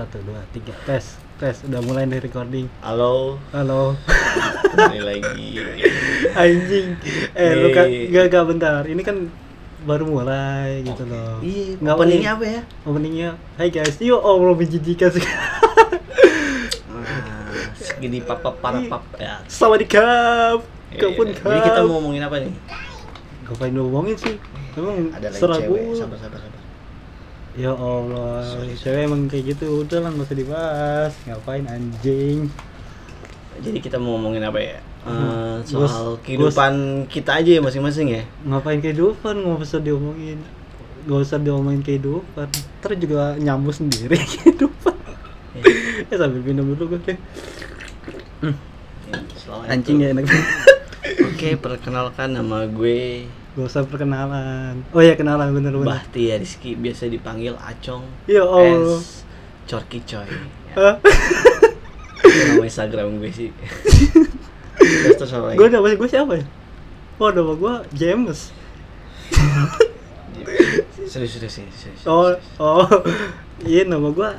[0.00, 0.72] satu dua tiga.
[0.88, 1.60] Tes tes.
[1.68, 2.64] Udah mulai nih recording.
[2.80, 3.92] Halo, halo.
[4.72, 5.48] Kembali lagi.
[6.40, 6.96] anjing.
[7.36, 8.80] Eh lu kan gak gak bentar.
[8.88, 9.28] Ini kan
[9.84, 11.40] baru mulai gitu loh.
[11.40, 12.62] Iya, Nggak openingnya apa ya?
[12.84, 13.30] openingnya.
[13.60, 14.00] Hai guys.
[14.00, 15.36] Yo allah menjijikan sekali
[16.88, 19.04] Ah, segini papa para pap.
[19.20, 19.40] Ya.
[19.48, 21.38] Sawadikap Iya, Kapun iya.
[21.38, 22.52] Jadi kita mau ngomongin apa nih?
[23.46, 24.34] Ngapain lu ngomongin sih?
[24.74, 25.82] Emang Ada lagi cewek.
[25.94, 26.59] Sabar, sabar, sabar.
[27.52, 29.82] Ya Allah, cewek emang kayak gitu.
[29.82, 31.12] Udah lah nggak usah dibahas.
[31.24, 32.46] Ngapain anjing?
[33.58, 34.78] Jadi kita mau ngomongin apa ya?
[34.78, 35.64] Eh, Hmm.
[35.64, 36.72] soal Gua- kehidupan
[37.06, 38.22] kita aja ya masing-masing ya.
[38.44, 39.34] Ngapain kehidupan?
[39.34, 40.38] Nggak usah diomongin.
[41.02, 42.46] Nggak usah diomongin kehidupan.
[42.78, 44.94] Ntar juga nyambung sendiri kehidupan.
[45.52, 46.06] Iya.
[46.06, 47.18] eh sambil minum dulu gue.
[49.10, 50.24] Ya, selamat Anjing ya enak.
[51.26, 53.26] Oke, perkenalkan nama gue
[53.58, 54.86] Gak usah perkenalan.
[54.94, 55.90] Oh ya kenalan bener-bener.
[55.90, 58.06] Bahti Rizky, biasa dipanggil Acong.
[58.30, 58.98] Allah.
[59.02, 59.26] S.
[59.70, 60.26] Corki Coy.
[60.74, 60.98] Ya,
[62.54, 63.50] nama Instagram gue sih.
[64.80, 65.58] Terus terus apa lagi?
[65.60, 66.44] Gue nama gue siapa ya?
[67.20, 68.50] Oh nama gue James.
[71.10, 71.76] serius serius serius.
[71.76, 72.02] serius.
[72.08, 72.86] Oh oh
[73.62, 74.30] iya nama gue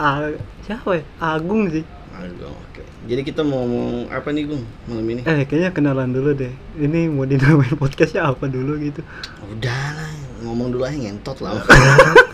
[0.00, 0.34] A
[0.66, 1.04] siapa ya?
[1.20, 1.86] Agung sih.
[2.26, 2.82] Oke.
[3.06, 5.22] Jadi kita mau ngomong apa nih, Gung, malam ini?
[5.22, 6.50] Eh kayaknya kenalan dulu deh.
[6.74, 9.06] Ini mau dinamain podcastnya apa dulu gitu?
[9.46, 10.10] Udah lah,
[10.42, 11.62] ngomong dulu aja ngentot lah.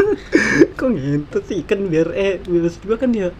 [0.80, 3.30] Kok ngentut sih kan biar eh maksud gue kan dia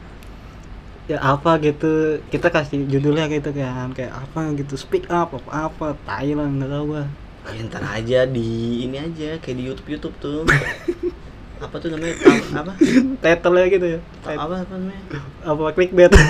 [1.04, 5.86] ya apa gitu kita kasih judulnya gitu kan kayak apa gitu speak up apa apa
[6.08, 7.04] Thailand nggak tahu gua
[7.44, 10.40] ya, ntar aja di ini aja kayak di YouTube YouTube tuh.
[11.56, 12.14] apa tuh namanya?
[12.19, 12.72] Tam, apa?
[13.20, 15.02] title gitu ya Ta- apa apa namanya?
[15.42, 16.12] apa clickbait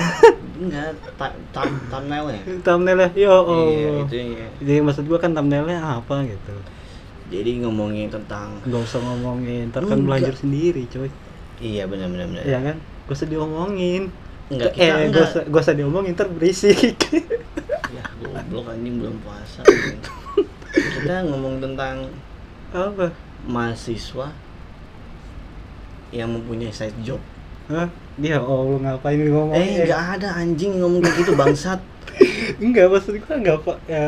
[0.55, 2.41] Enggak, ta, tam, thumbnail ya.
[2.63, 4.47] thumbnailnya yo oh Iya, itu ya.
[4.63, 6.55] jadi maksud gua kan thumbnailnya apa gitu
[7.27, 11.09] Jadi ngomongin tentang nggak usah ngomongin ntar kan belajar sendiri coy
[11.57, 12.43] iya benar benar benar.
[12.45, 14.13] ya kan gak usah diomongin
[14.45, 15.25] Enggak, eh kita gak enggak.
[15.25, 16.97] usah, gak usah diomongin ntar berisik
[17.95, 19.63] Ya, goblok anjing belum puasa.
[20.95, 22.11] kita ngomong tentang
[22.69, 23.07] apa
[23.43, 24.27] mahasiswa
[26.15, 27.19] yang mempunyai side job.
[27.67, 27.91] Hah?
[28.15, 29.51] Dia oh lu ngapain ngomong?
[29.51, 31.79] Eh, enggak ada anjing ngomong kayak gitu bangsat.
[32.63, 34.07] enggak maksud gua enggak apa ya.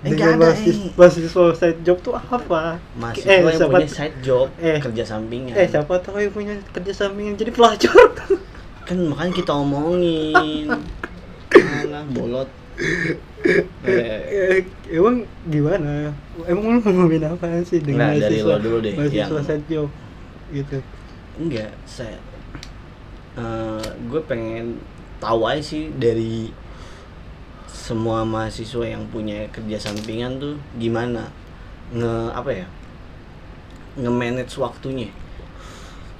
[0.00, 0.92] Eh, dengan nggak ada, mahasiswa, eh.
[0.96, 2.78] mahasiswa side job tuh apa?
[2.94, 4.78] Mahasiswa Eh, yang siapa- punya side job, eh.
[4.78, 5.52] kerja sampingan.
[5.52, 8.08] Eh siapa tahu yang punya kerja sampingan jadi pelacur.
[8.86, 10.70] Kan makanya kita omongin.
[11.50, 12.48] Alah, bolot.
[13.82, 16.10] Eh, Emang gimana?
[16.44, 19.88] Emang lu ngomongin apa sih dengan Nggak, dari lo dulu deh, Mahasiswa yang- side job
[20.50, 20.78] gitu.
[21.40, 22.20] Enggak, saya
[23.40, 24.76] eh, gue pengen
[25.16, 26.52] tahu aja sih dari
[27.70, 31.32] semua mahasiswa yang punya kerja sampingan tuh gimana
[31.90, 32.66] nge apa ya
[33.98, 35.10] nge manage waktunya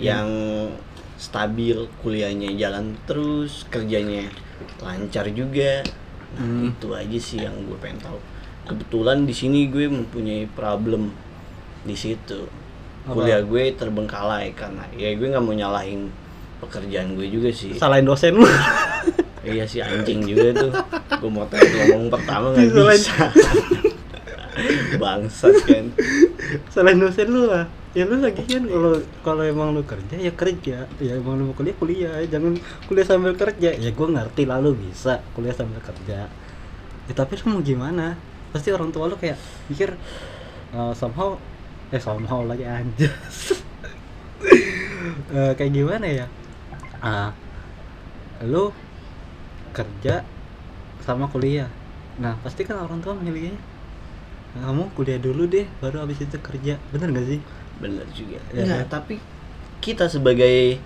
[0.00, 0.26] yang
[1.20, 4.32] stabil kuliahnya jalan terus kerjanya
[4.81, 5.84] lancar juga.
[5.84, 6.70] Nah Hmm.
[6.70, 8.19] itu aja sih yang gue pengen tahu.
[8.64, 11.10] Kebetulan di sini gue mempunyai problem
[11.84, 12.47] di situ
[13.00, 13.16] Apa?
[13.16, 16.12] kuliah gue terbengkalai karena ya gue nggak mau nyalahin
[16.61, 18.44] pekerjaan gue juga sih Salahin dosen lu.
[19.49, 20.72] iya sih anjing juga tuh
[21.16, 23.33] gue mau tanya ngomong pertama nggak bisa
[25.00, 25.87] bangsat kan
[26.69, 27.65] Salahin dosen lu lah.
[27.91, 28.94] Ya lu lagi kan kalau
[29.27, 30.87] kalau emang lu kerja ya kerja.
[31.03, 32.55] Ya emang lu mau kuliah kuliah, jangan
[32.87, 33.71] kuliah sambil kerja.
[33.75, 36.27] Ya gua ngerti lah lu bisa kuliah sambil kerja.
[37.06, 38.15] Ya tapi lu mau gimana?
[38.50, 39.38] Pasti orang tua lu kayak
[39.71, 39.94] mikir
[40.75, 41.38] eh, somehow
[41.92, 43.36] eh somehow lagi anjas.
[45.30, 46.26] Eh, kayak gimana ya?
[47.00, 47.32] Ah,
[48.44, 48.72] lu
[49.72, 50.24] kerja
[51.04, 51.70] sama kuliah.
[52.20, 53.54] Nah, pasti kan orang tua milihnya
[54.50, 56.74] kamu kuliah dulu deh, baru habis itu kerja.
[56.90, 57.40] Bener gak sih?
[57.80, 59.00] bener juga Ya, Nggak, kan?
[59.00, 59.14] tapi
[59.80, 60.76] kita sebagai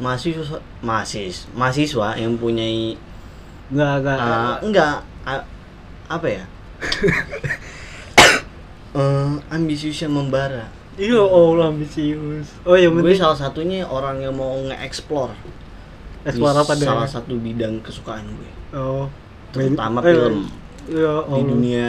[0.00, 2.96] mahasiswa mahasiswa mahasiswa yang punyai
[3.68, 4.18] Enggak, enggak.
[4.22, 4.94] uh, enggak
[5.28, 5.46] a-
[6.08, 6.44] apa ya
[8.98, 10.66] Eh, ambisiusnya membara
[10.98, 12.58] Iya, Allah ambisius.
[12.66, 15.30] Oh, yang gue penting salah satunya orang yang mau nge-explore
[16.26, 16.84] explore di apa deh?
[16.84, 19.06] salah satu bidang kesukaan gue Oh.
[19.48, 20.50] terutama eh, film
[20.84, 21.38] Ya di Allah.
[21.46, 21.86] dunia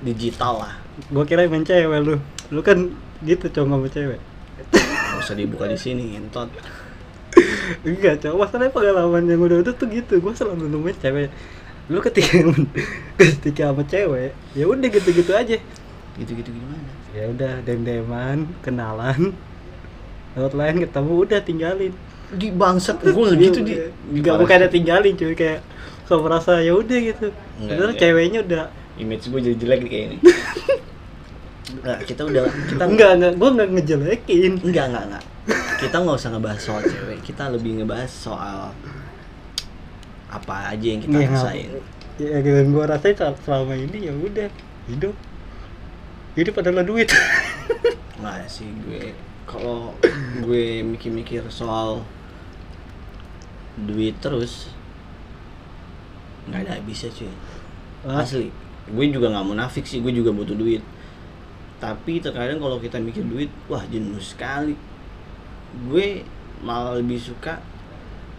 [0.00, 0.74] digital lah
[1.08, 2.20] Gua kira main cewek lu.
[2.52, 2.92] Lu kan
[3.22, 4.20] gitu cowok sama cewek.
[4.68, 6.52] nggak usah dibuka di sini entot
[7.80, 8.36] Enggak, cowok.
[8.36, 10.20] Masalahnya pengalaman yang udah-udah tuh gitu.
[10.20, 11.28] Gua selalu nemuin cewek.
[11.88, 12.36] Lu ketika
[13.22, 15.56] ketika sama cewek, ya udah gitu-gitu aja.
[16.20, 19.32] Gitu-gitu gimana Ya udah dem-deman, kenalan.
[20.32, 21.94] Lewat lain ketemu udah tinggalin.
[22.30, 23.74] di bangsat gue nggak gitu di
[24.12, 25.66] Enggak bukan ada tinggalin cuy kayak
[26.04, 27.34] so merasa ya udah gitu.
[27.56, 28.00] Enggak, Padahal enggak.
[28.00, 28.62] ceweknya udah
[28.96, 30.16] image gue jadi jelek kayak ini
[31.72, 34.52] Nggak, kita udah kita enggak enggak gua enggak ngejelekin.
[34.60, 35.24] enggak enggak enggak
[35.76, 38.58] kita nggak usah ngebahas soal cewek kita lebih ngebahas soal
[40.28, 41.70] apa aja yang kita ngap- rasain
[42.16, 44.48] ya yang gue rasain sel- selama ini ya udah
[44.86, 45.14] hidup
[46.38, 47.10] hidup adalah duit.
[48.20, 49.16] Nggak sih gue
[49.48, 49.96] kalau
[50.46, 52.06] gue mikir-mikir soal
[53.80, 54.70] duit terus
[56.46, 57.32] nggak ada habisnya cuy.
[58.06, 58.48] Asli.
[58.90, 60.84] Gue juga nggak munafik sih gue juga butuh duit.
[61.80, 64.76] Tapi terkadang kalau kita mikir duit wah jenuh sekali.
[65.88, 66.22] Gue
[66.60, 67.58] malah lebih suka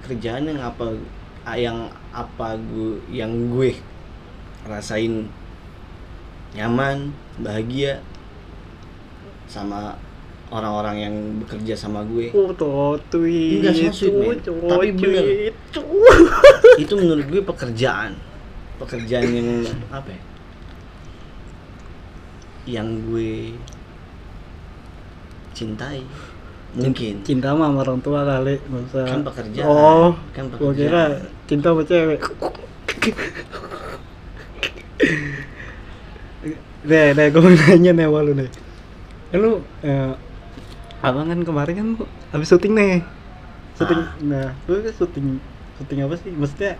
[0.05, 0.93] kerjaan yang apa
[1.57, 3.73] yang apa gue yang gue
[4.61, 5.25] rasain
[6.53, 8.01] nyaman bahagia
[9.45, 9.93] sama
[10.47, 13.63] orang-orang yang bekerja sama gue Oh, tweet.
[13.63, 14.67] Enggak, so sweet, man.
[14.67, 15.23] Tapi bener.
[16.75, 18.11] itu menurut gue pekerjaan
[18.77, 19.49] pekerjaan yang
[19.87, 20.21] apa ya
[22.67, 23.55] yang gue
[25.51, 26.01] cintai
[26.71, 29.03] mungkin Cinta sama orang tua kali, masa.
[29.03, 31.11] kan pekerjaan Oh, kan gua kira pekerjaan
[31.45, 32.21] cinta sama cewek.
[36.81, 38.49] Nih, nih, gue mau nanya nih sama lu nih.
[39.33, 39.51] Eh, lu,
[39.85, 40.13] eh,
[41.05, 42.93] abang kan kemarin kan lu habis syuting nih.
[43.77, 44.09] Syuting, Ah.
[44.31, 45.27] nah, lu kan syuting,
[45.77, 46.31] syuting apa sih?
[46.33, 46.73] Maksudnya,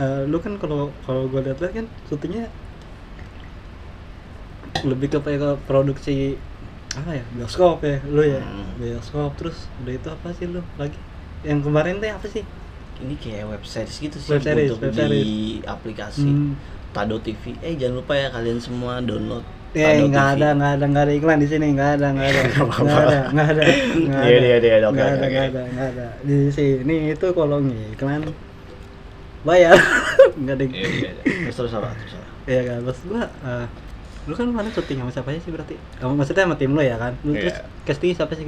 [0.00, 2.48] eh, lu kan kalau kalau gue lihat kan syutingnya
[4.86, 6.16] lebih ke kayak ke produksi
[6.96, 8.74] apa ya bioskop ya lu ya Hmm.
[8.80, 10.98] bioskop terus udah itu apa sih lu lagi
[11.46, 12.42] yang kemarin teh apa sih
[13.00, 15.24] ini kayak web series gitu sih Web series, untuk web di
[15.64, 16.52] aplikasi Hmm.
[16.90, 20.84] Tado TV eh jangan lupa ya kalian semua download Eh, Tado nggak ada, nggak ada,
[20.90, 22.40] nggak ada iklan di sini, nggak ada, nggak ada,
[22.82, 25.88] Nggak ada, nggak ada, nggak Iya, ada, iya, iya, oke, nggak ada, nggak ada, nggak
[25.94, 26.06] ada.
[26.26, 28.22] Di sini itu kalau ngiklan
[29.46, 29.78] bayar,
[30.42, 30.64] nggak ada.
[30.66, 31.22] Iya, iya, iya.
[31.46, 33.66] terus terus apa terus apa Iya kan, terus gua, eh,
[34.26, 35.74] lu kan kemarin syuting sama siapa aja sih berarti?
[36.02, 37.12] Kamu maksudnya sama tim lo ya kan?
[37.22, 37.64] Lu terus Iya.
[37.86, 38.44] casting siapa sih?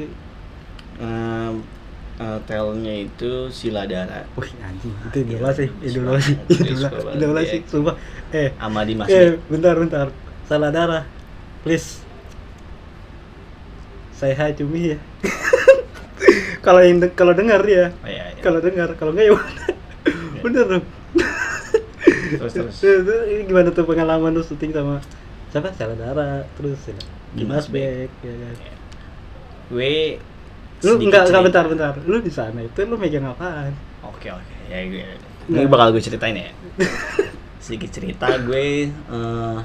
[2.22, 7.14] Eh, telnya itu Siladara Wih anjing, itu idola sih, bagus idola sih, bagus idola, banget,
[7.18, 7.50] idola iya.
[7.50, 7.94] sih, sumpah.
[8.32, 10.06] Eh, sama Dimas eh, bentar, bentar,
[10.46, 11.04] salah darah,
[11.66, 12.00] please.
[14.16, 14.98] Say hi to me ya.
[16.66, 18.40] kalau yang kalau dengar ya, Oh, iya, iya.
[18.40, 19.36] kalau dengar, kalau enggak ya.
[20.46, 20.84] Bener dong.
[22.32, 25.02] terus terus Itu, ini gimana tuh pengalaman lu syuting sama
[25.52, 25.68] siapa?
[25.76, 26.96] Salah darah, terus ya.
[27.36, 28.56] Dimas Bek, ya kan.
[29.72, 30.20] gue
[30.82, 31.92] Lu enggak enggak bentar bentar.
[32.04, 33.72] Lu di sana itu lu megang apaan?
[34.02, 35.06] Oke oke ya gue
[35.42, 35.58] Nah.
[35.58, 36.54] ini bakal gue ceritain ya.
[37.58, 39.58] Sedikit cerita gue eh,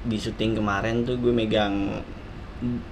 [0.00, 1.98] di syuting kemarin tuh gue megang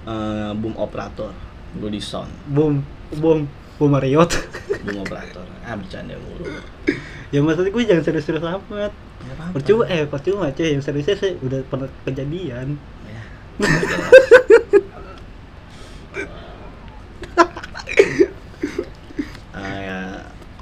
[0.03, 1.31] eh, boom operator
[1.79, 2.83] gue di sound Boom,
[3.17, 3.47] boom,
[3.79, 4.35] boom Marriott.
[4.83, 6.49] boom operator ah bercanda mulu
[7.29, 8.91] ya maksudnya gue jangan serius-serius amat.
[9.53, 12.73] Percuma eh percuma cuy yang seriusnya sih udah pernah kejadian.
[13.05, 13.21] Ya.
[19.49, 19.99] Ah, ya,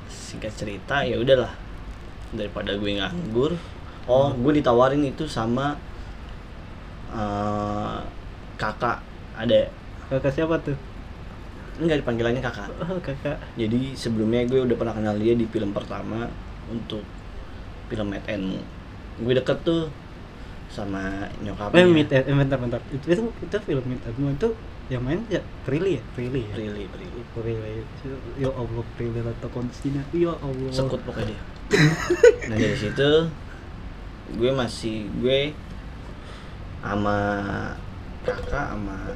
[0.10, 1.54] singkat cerita ya udahlah
[2.34, 3.54] daripada gue nganggur
[4.06, 5.78] oh gue ditawarin itu sama
[7.14, 7.98] eh,
[8.58, 9.00] kakak
[9.38, 9.70] ada
[10.08, 10.76] Kakak siapa tuh?
[11.78, 13.38] enggak dipanggilannya kakak Oh, kakak.
[13.54, 16.26] jadi sebelumnya gue udah pernah kenal dia di film pertama
[16.68, 17.04] untuk
[17.88, 18.58] film Mad End
[19.20, 19.86] gue deket tuh
[20.68, 22.82] sama nyokapnya Eh, meet, eh, bentar, bentar.
[22.90, 24.50] Itu, itu, itu film Meet Edmund itu
[24.88, 26.04] yang main ya Prilly ya?
[26.16, 26.54] Prilly ya?
[26.56, 27.84] Prilly Prilly Prilly.
[28.40, 30.00] Ya Allah, Prilly atau Konstina.
[30.16, 30.72] Ya Allah.
[30.72, 31.42] sekut pokoknya dia
[32.48, 33.12] nah dari situ
[34.40, 35.52] gue masih gue
[36.80, 37.20] sama
[38.24, 39.12] kakak sama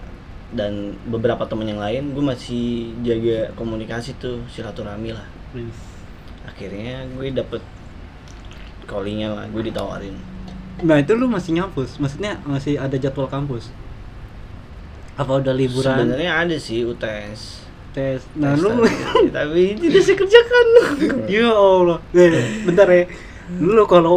[0.51, 5.24] dan beberapa temen yang lain gue masih jaga komunikasi tuh silaturahmi lah
[5.56, 5.80] Please.
[6.44, 7.63] akhirnya gue dapet
[8.84, 10.16] callingnya lah gue ditawarin
[10.82, 12.01] Nah, itu lu masih ngampus?
[12.01, 13.70] Maksudnya masih ada jadwal kampus?
[15.22, 15.94] Apa udah liburan?
[15.94, 17.62] sebenarnya ada sih UTS
[17.92, 18.24] tes.
[18.40, 18.72] Nah, Tes lu
[19.36, 20.66] tapi tidak saya kerjakan
[21.36, 22.00] Ya Allah.
[22.16, 23.04] Eh, bentar ya.
[23.60, 24.16] Lu kalau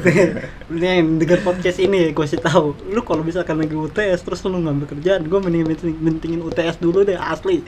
[0.72, 2.72] ini yang denger podcast ini ya gue kasih tahu.
[2.88, 7.04] Lu kalau misalkan lagi UTS terus lu ngambil kerjaan, gue mending menting- mentingin UTS dulu
[7.04, 7.60] deh asli.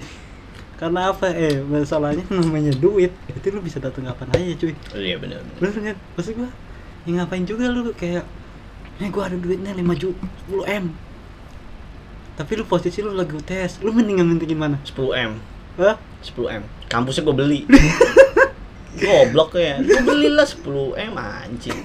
[0.81, 1.29] Karena apa?
[1.33, 3.13] Eh, masalahnya namanya duit.
[3.29, 4.73] Itu lu bisa datang kapan aja, cuy.
[4.73, 5.97] oh, iya benar Bener kan?
[6.17, 6.49] Maksud gue,
[7.05, 8.25] ya ngapain juga lu kayak
[8.97, 10.85] Nih gue ada duitnya 5 juta, 10 M
[12.37, 14.77] Tapi lu posisi lu lagi UTS, lu mendingan mentingin mana?
[14.85, 14.93] 10
[15.25, 15.33] m
[15.77, 15.97] Hah?
[16.21, 17.61] 10 m kampusnya gue beli
[18.97, 20.65] goblok ya gue belilah 10
[20.97, 21.79] m anjing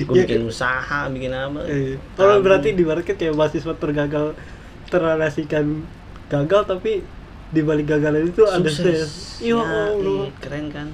[0.00, 0.22] gue Ya.
[0.22, 4.38] bikin usaha bikin apa Eh, kalau berarti di market kayak mahasiswa tergagal
[4.86, 5.82] terrelasikan
[6.26, 7.02] gagal tapi
[7.48, 9.10] di balik gagalan itu ada sukses sukses.
[9.40, 10.88] Ya Allah, iya, keren kan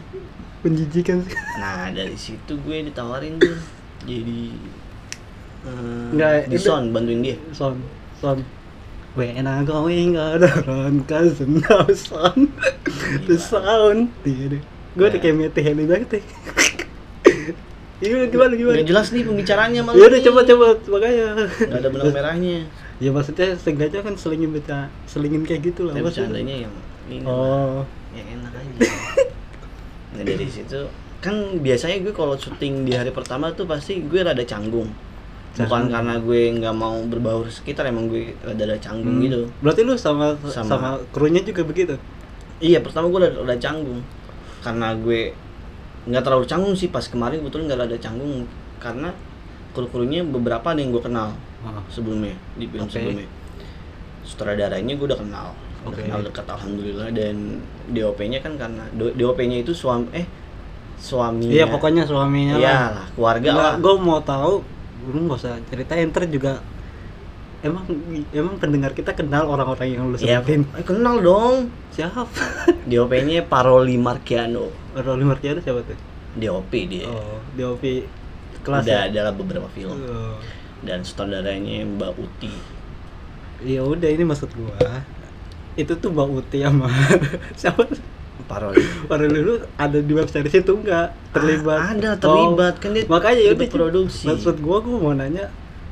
[0.60, 1.32] menjijikan sih.
[1.56, 3.56] nah dari situ gue ditawarin tuh
[4.02, 4.40] jadi
[5.62, 7.76] eh, Nggak, di itu- sound bantuin dia Son,
[8.16, 8.40] son.
[9.18, 12.54] When I going around cousin house on
[13.26, 14.14] the sound.
[14.22, 15.18] Gue udah Ya.
[15.18, 16.20] kayak Mete Heli banget ya
[18.00, 18.74] Iya gimana gimana?
[18.80, 21.26] Nggak jelas nih pembicaranya malah Ya udah coba coba makanya.
[21.42, 22.58] Nggak ada benang merahnya.
[22.96, 26.74] Ya maksudnya sengaja kan selingin baca selingin kayak gitu lah Tapi bercandanya yang
[27.10, 27.82] ini Oh.
[28.14, 28.78] Yang enak aja.
[30.10, 30.80] Nah dari situ.
[31.20, 34.88] Kan biasanya gue kalau syuting di hari pertama tuh pasti gue rada canggung
[35.52, 35.90] bukan Canggung.
[35.90, 39.24] karena gue nggak mau berbaur sekitar emang gue rada rada canggung Hmm.
[39.24, 41.98] gitu Berarti lu sama sama, Sama- krunya juga begitu?
[42.58, 44.00] iya pertama gue rada, rada canggung
[44.60, 45.32] karena gue
[46.02, 49.10] nggak terlalu canggung sih pas kemarin betul nggak rada canggung karena
[49.70, 51.76] kru-krunya beberapa ada yang gue kenal Oh.
[51.88, 52.94] sebelumnya di film Oke.
[52.94, 53.28] sebelumnya
[54.22, 55.46] sutradaranya gue udah kenal
[55.80, 56.00] udah Oke.
[56.02, 57.36] kenal dekat alhamdulillah dan
[57.88, 60.26] DOP-nya kan karena DOP-nya itu suami eh
[60.96, 62.90] suaminya Iya pokoknya suaminya iya lah.
[62.94, 64.60] lah keluarga lah Gue mau tahu,
[65.02, 66.60] lu nggak usah ceritain ntar juga
[67.60, 67.84] emang
[68.30, 70.64] emang pendengar kita kenal orang-orang yang lu Iya, sebutin.
[70.72, 72.24] eh, kenal dong Siapa?
[72.90, 75.98] DOP-nya Paroli Marciano Rolly Marciano siapa tuh?
[76.32, 77.84] DOP dia Oh, DOP
[78.60, 79.08] kelas udah ya?
[79.08, 80.36] adalah beberapa film Oh.
[80.80, 82.52] dan sutradaranya Mbak Uti
[83.60, 85.04] Ya udah ini maksud gua.
[85.76, 86.88] Itu tuh Mbak Uti sama
[87.60, 87.84] siapa?
[88.50, 88.82] Paroli.
[89.10, 91.78] Para dulu ada di web series itu enggak terlibat.
[91.78, 92.74] Ah, ada terlibat.
[92.74, 94.26] Oh, kan dia makanya ya produksi.
[94.26, 95.46] Maksud gua gua mau nanya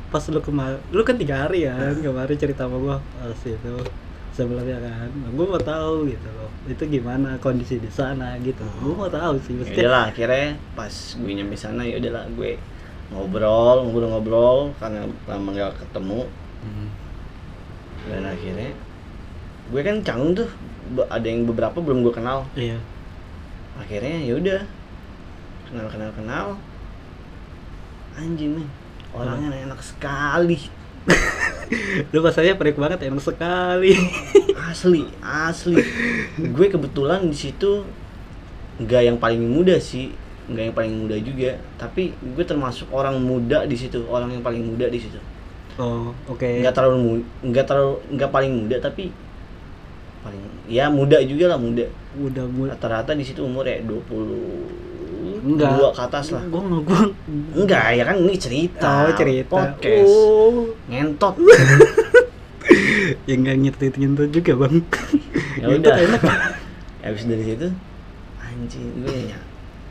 [0.09, 3.75] pas lu kemarin lu kan tiga hari ya kemarin cerita sama gua pas itu
[4.35, 5.07] sebelumnya kan.
[5.07, 8.67] Nah, gua mau tahu gitu loh itu gimana kondisi di sana gitu.
[8.83, 12.59] Gua mau tahu sih ya mesti udahlah akhirnya pas gue nyampe sana ya udahlah gue
[13.09, 16.27] ngobrol ngobrol-ngobrol karena lama gak ketemu.
[16.59, 16.91] Hmm.
[18.11, 18.75] dan akhirnya
[19.71, 20.51] gue kan canggung tuh
[21.09, 22.49] ada yang beberapa belum gue kenal.
[22.57, 22.79] Iya.
[23.79, 24.61] Akhirnya ya udah
[25.69, 26.47] kenal kenal kenal
[28.17, 28.69] anjing nih
[29.15, 30.59] orangnya enak sekali.
[32.13, 33.95] Lu bahasanya perik banget enak sekali.
[34.69, 35.81] Asli asli.
[36.53, 37.85] Gue kebetulan di situ
[38.79, 40.13] nggak yang paling muda sih
[40.49, 41.57] nggak yang paling muda juga.
[41.81, 45.21] Tapi gue termasuk orang muda di situ orang yang paling muda di situ.
[45.81, 46.45] Oh oke.
[46.45, 49.13] Nggak terlalu nggak terlalu nggak paling muda tapi
[50.29, 51.89] paling ya muda juga lah muda.
[52.21, 55.73] Udah mulai rata-rata di situ umur ya 20 enggak.
[55.81, 56.43] dua ke atas lah.
[56.53, 57.03] Gua nggak gua.
[57.57, 58.93] Enggak ya kan ini cerita.
[59.09, 59.53] Oh cerita.
[59.57, 60.13] Podcast.
[60.13, 60.77] Oh.
[60.93, 61.35] Ngentot.
[63.25, 64.85] Ya nggak nyetit nyentuh juga bang.
[65.57, 65.97] Ya udah.
[65.97, 66.23] enak.
[67.05, 67.69] Habis dari situ
[68.45, 69.39] anjing gue ya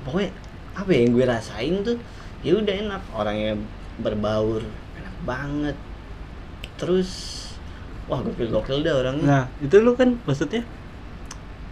[0.02, 0.34] pokoknya
[0.74, 1.98] apa ya yang gue rasain tuh?
[2.46, 3.02] Ya udah enak.
[3.18, 3.58] Orangnya
[3.98, 4.62] berbaur
[4.94, 5.78] enak banget.
[6.78, 7.10] Terus
[8.08, 10.64] wah gokil gokil dah orangnya Nah, itu lu kan maksudnya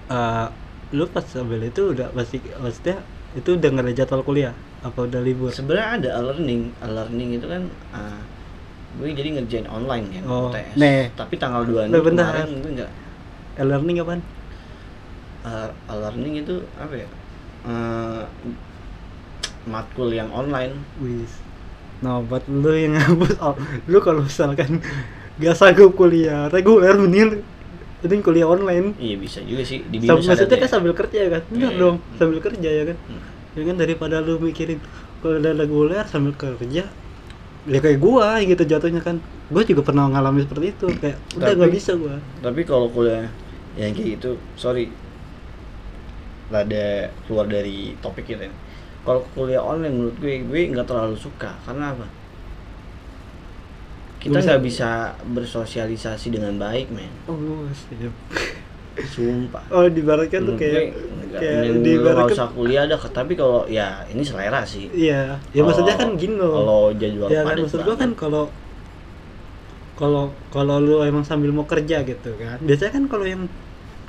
[0.06, 0.48] eh
[0.92, 3.02] lu pas sambil itu udah pasti maksudnya
[3.34, 5.50] itu udah nggak ada jadwal kuliah apa udah libur?
[5.50, 8.22] sebenarnya ada e-learning e-learning itu kan ah,
[8.96, 11.10] gue jadi ngerjain online kan Oh, UTS nih.
[11.14, 12.32] tapi tanggal 2 Nah, bentar.
[12.32, 12.92] kemarin gue nggak
[13.56, 14.22] E-learning apaan?
[15.42, 17.08] uh, e-learning itu apa ya
[17.66, 18.24] Eh,
[19.66, 21.42] matkul yang online Wis.
[21.98, 24.78] Nah, buat lu yang ngapus oh, lu kalau misalkan
[25.38, 27.44] gak sanggup kuliah reguler mending
[28.00, 28.94] mending kuliah online.
[28.96, 30.68] iya bisa juga sih di Sam- maksudnya ada kan ya.
[30.70, 31.42] sambil kerja kan?
[31.48, 31.80] Bener Iya.
[31.80, 32.98] dong, sambil kerja ya kan?
[33.04, 33.22] Hmm.
[33.52, 34.80] Ya kan daripada lu mikirin
[35.20, 36.86] kalau udah reguler sambil kerja
[37.66, 41.58] ya kayak gua gitu jatuhnya kan gua juga pernah ngalamin seperti itu kayak udah Tapi-
[41.58, 43.26] nggak bisa gua tapi kalau kuliah
[43.74, 44.94] yang kayak gitu sorry
[46.46, 46.86] rada
[47.26, 48.58] keluar dari topik kita ini.
[49.02, 52.06] kalau kuliah online menurut gue gue nggak terlalu suka karena apa
[54.26, 54.90] kita Bisa- nggak bisa
[55.30, 57.14] bersosialisasi dengan baik men.
[57.30, 57.38] Oh
[57.70, 58.10] siap
[59.06, 59.62] sumpah.
[59.70, 63.34] Oh dibaratkan tuh Menurut kayak gue, nggak- kayak lu nggak diibaratkan- usah kuliah dah tapi
[63.34, 64.90] kalau ya ini selera sih.
[64.90, 65.36] Iya.
[65.54, 66.52] Ya Kalau- maksudnya kan gini loh.
[66.56, 68.44] kalau jadwal ya kan padat maksud gua kan kalau
[69.96, 72.58] kalau kalau lu emang sambil mau kerja gitu kan.
[72.60, 73.42] Biasanya kan kalau yang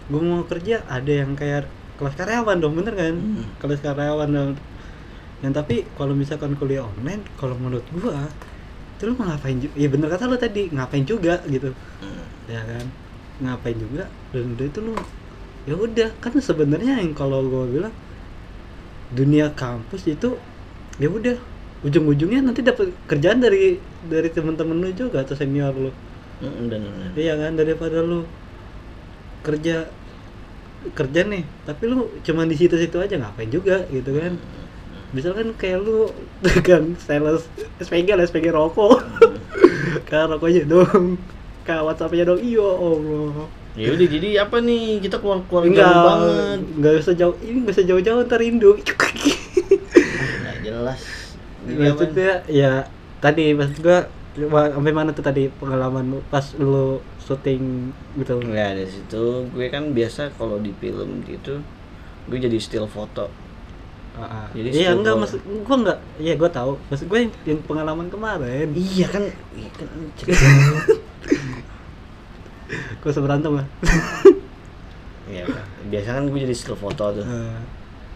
[0.06, 3.14] gua mau kerja ada yang kayak kelas karyawan dong bener kan?
[3.14, 3.44] Hmm.
[3.58, 4.50] kelas karyawan dong
[5.38, 8.24] yang tapi kalau misalkan kuliah online kalau menurut gua
[9.04, 11.76] lu mau ngapain juga ya bener kata lu tadi ngapain juga gitu.
[12.00, 12.24] Hmm.
[12.48, 12.86] ya kan?
[13.44, 14.94] Ngapain juga dan udah itu lu
[15.68, 16.10] ya udah.
[16.24, 17.94] Kan sebenarnya yang kalau gua bilang
[19.12, 20.40] dunia kampus itu
[20.96, 21.36] ya udah.
[21.84, 23.76] Ujung-ujungnya nanti dapat kerjaan dari
[24.08, 25.92] dari teman-teman lu juga atau senior lu.
[26.40, 26.82] Mm, dan.
[27.12, 27.52] iya kan?
[27.52, 28.24] Daripada lu
[29.44, 29.86] kerja
[30.94, 34.38] kerja nih tapi lu cuman di situ-situ aja ngapain juga gitu kan
[35.16, 36.12] misalkan kayak lu
[36.60, 37.48] kan sales
[37.80, 39.00] SPG lah SPG rokok.
[40.08, 41.16] Kan rokoknya dong.
[41.64, 42.38] Kak WhatsAppnya dong.
[42.44, 43.48] Iya Allah.
[43.72, 45.00] Ya udah jadi apa nih?
[45.00, 46.58] Kita keluar keluar enggak jauh banget.
[46.76, 48.76] enggak usah jauh ini enggak usah jauh-jauh ntar rindu.
[48.76, 51.00] Nggak jelas.
[51.64, 52.84] Maksudnya ya
[53.24, 54.06] tadi maksud gua
[54.36, 58.36] sampai mana tuh tadi pengalaman lu pas lu syuting gitu?
[58.52, 61.64] Ya dari situ gue kan biasa kalau di film gitu
[62.26, 63.45] gue jadi still foto
[64.50, 65.98] Jadi iya still enggak gua- maksud gua enggak.
[66.16, 66.72] Iya gua tahu.
[66.86, 68.68] Maksud gue yang, yang pengalaman kemarin.
[68.70, 69.24] Iya kan.
[69.52, 69.86] Iya kan.
[72.98, 73.66] Gua seberantem lah.
[75.26, 75.42] Iya,
[75.86, 77.26] biasa kan gue jadi still foto tuh.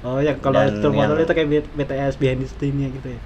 [0.01, 3.21] Oh ya kalau model yang- itu kayak B- BTS behind the scene-nya gitu ya?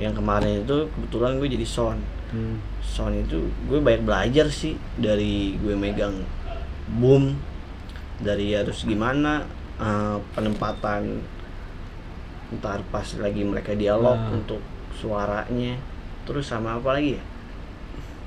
[0.00, 2.02] Yang kemarin itu kebetulan gue jadi sound.
[2.28, 2.58] hmm.
[2.80, 6.22] Sound itu gue banyak belajar sih dari gue megang
[6.92, 7.38] boom
[8.16, 9.46] dari harus gimana
[9.76, 11.22] eh, penempatan
[12.52, 14.32] ntar pas lagi mereka dialog Nah.
[14.32, 14.60] untuk
[14.92, 15.78] suaranya.
[16.24, 17.22] Terus sama apa lagi ya?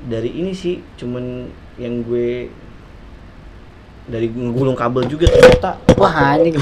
[0.08, 2.50] Dari ini sih cuman yang gue
[4.08, 5.78] dari ngegulung kabel juga ternyata.
[5.98, 6.54] Wah ini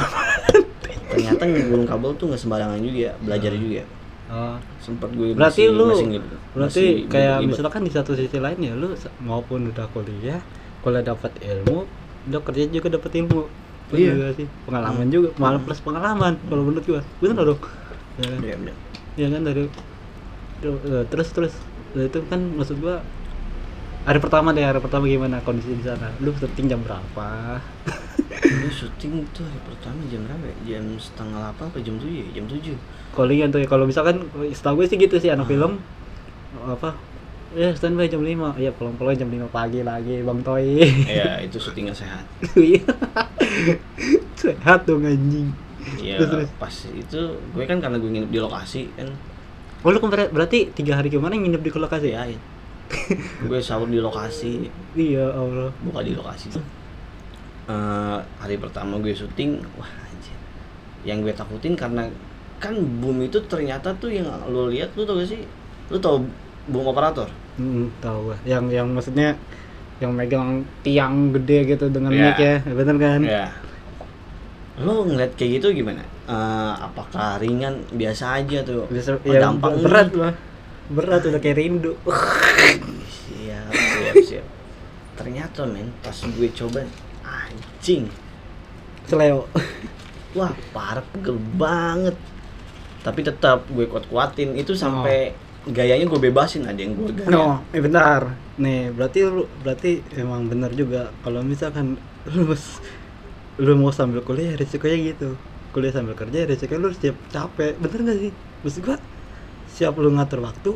[1.16, 3.84] ternyata ngegulung kabel tuh nggak sembarangan juga belajar juga
[4.28, 4.58] oh.
[4.84, 6.08] sempat gue berarti masih- lu masih
[6.52, 7.50] berarti masih kayak ribet-ribet.
[7.56, 8.88] misalkan di satu sisi lain ya lu
[9.24, 10.42] maupun udah kuliah
[10.84, 11.88] kuliah dapat ilmu
[12.28, 13.42] udah kerja juga dapat ilmu
[13.92, 14.12] Iya.
[14.16, 14.48] gak sih.
[14.66, 15.30] Pengalaman juga.
[15.36, 17.02] Malah plus pengalaman kalau menurut gua.
[17.22, 17.60] Bener dong
[18.16, 18.40] ya kan?
[18.42, 18.76] Iya, bener.
[19.16, 19.42] ya kan?
[19.44, 19.64] Dari
[20.64, 21.54] eh, terus terus.
[21.94, 23.04] Nah, itu kan maksud gua
[24.06, 26.10] hari pertama deh hari pertama gimana kondisi di sana?
[26.18, 27.30] Lu syuting jam berapa?
[28.46, 30.56] Gue syuting tuh hari pertama jam berapa ya?
[30.78, 32.28] Jam setengah delapan apa jam tujuh ya?
[32.36, 32.78] Jam tujuh.
[33.12, 33.68] Callingan tuh ya.
[33.68, 34.16] Kalau misalkan
[34.52, 35.50] setahu gue sih gitu sih anak Ah.
[35.50, 35.72] film
[36.56, 36.90] apa
[37.56, 40.84] ya standby jam 5 ya pulang-pulang jam 5 pagi lagi bang Toy.
[41.08, 42.28] Iya, itu syutingnya sehat.
[42.60, 42.84] Iya.
[44.36, 45.56] sehat dong anjing.
[46.04, 46.20] Iya,
[46.60, 49.08] pas itu gue kan karena gue nginep di lokasi kan.
[49.88, 52.12] Oh lu kemarin berarti tiga hari kemarin nginep di lokasi?
[52.12, 52.28] Ya
[53.48, 54.68] gue sahur di lokasi.
[54.94, 55.72] Iya Allah.
[55.82, 56.52] Buka di lokasi
[57.66, 60.38] Eh, hari pertama gue syuting wah anjir
[61.02, 62.06] yang gue takutin karena
[62.62, 65.42] kan boom itu ternyata tuh yang lo lihat lu tau gak sih?
[65.90, 66.22] Lu tau
[66.70, 69.36] boom operator hmm, tahu yang yang maksudnya
[69.98, 72.24] yang megang tiang gede gitu dengan Iya.
[72.26, 73.22] mic ya bener kan?
[73.24, 73.48] Ya
[74.76, 76.04] lo ngeliat kayak gitu gimana?
[76.28, 77.80] Eh, apakah ringan?
[77.96, 78.84] Biasa aja tuh.
[78.92, 80.20] Bisa, Oh, ya, berat nih.
[80.20, 80.34] lah
[80.86, 81.96] berat udah kayak rindu.
[82.04, 84.46] Siap siap siap.
[85.16, 86.84] Ternyata men pas gue coba
[87.24, 88.12] anjing.
[89.08, 89.48] Seleo.
[90.36, 92.20] Wah parah pegel banget.
[93.00, 95.32] Tapi tetap gue kuat kuatin itu sampai
[95.66, 98.22] gayanya gue bebasin ada yang gue gaya No, eh bentar.
[98.62, 101.98] Nih, berarti lu berarti emang benar juga kalau misalkan
[102.34, 102.80] lu mas-
[103.58, 105.30] lu mau sambil kuliah risikonya gitu.
[105.74, 107.74] Kuliah sambil kerja risikonya lu siap capek.
[107.82, 108.32] Bener gak sih?
[108.64, 108.98] Maksud gua
[109.66, 110.72] siap lu ngatur waktu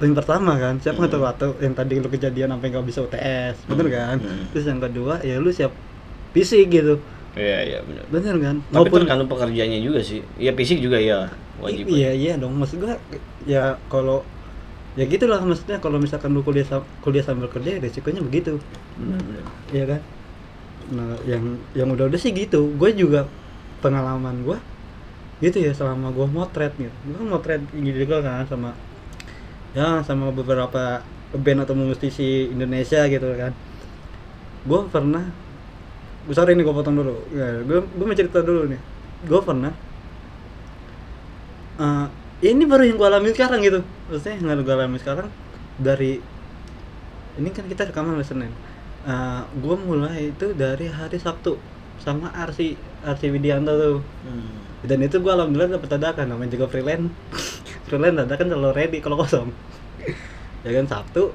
[0.00, 1.04] yang pertama kan siap Hmm.
[1.04, 4.44] ngatur waktu yang tadi lu kejadian sampai nggak bisa UTS bener Hmm, kan hmm.
[4.50, 5.72] terus yang kedua ya lu siap
[6.32, 7.04] fisik gitu
[7.38, 11.30] iya iya benar bener kan tapi tergantung pekerjaannya juga sih ya fisik juga ya
[11.62, 12.98] wajib iya iya dong maksud gua
[13.46, 14.24] ya kalau
[14.98, 16.66] ya gitulah maksudnya kalau misalkan lu kuliah
[17.04, 18.58] kuliah sambil kerja ya risikonya begitu
[18.98, 20.00] benar benar Iya kan?
[20.90, 21.44] Nah, yang
[21.78, 22.74] yang udah-udah sih gitu.
[22.74, 23.30] Gue juga
[23.78, 24.58] pengalaman gue
[25.40, 26.90] gitu ya selama gue motret gitu.
[27.06, 28.74] Gue kan motret ini juga kan sama
[29.78, 33.54] ya sama beberapa band atau musisi Indonesia gitu kan.
[34.66, 35.30] Gue pernah
[36.32, 37.14] sorry ini gue potong dulu.
[37.32, 38.80] Ya, gue gue mau cerita dulu nih.
[39.24, 39.72] Gue pernah
[41.80, 42.06] eh,
[42.50, 43.80] ini baru yang gue alami sekarang gitu.
[44.08, 45.28] Maksudnya yang gue alami sekarang
[45.80, 46.20] dari
[47.40, 48.52] ini kan kita rekaman hari Senin
[49.06, 51.56] uh, gue mulai itu dari hari Sabtu
[52.00, 54.52] sama Arsi Arsi Widianto tuh Hmm.
[54.84, 57.08] dan itu gue alhamdulillah dapet dadakan namanya juga freelance
[57.88, 59.48] freelance dadakan selalu ready kalau kosong
[60.64, 61.32] ya kan Sabtu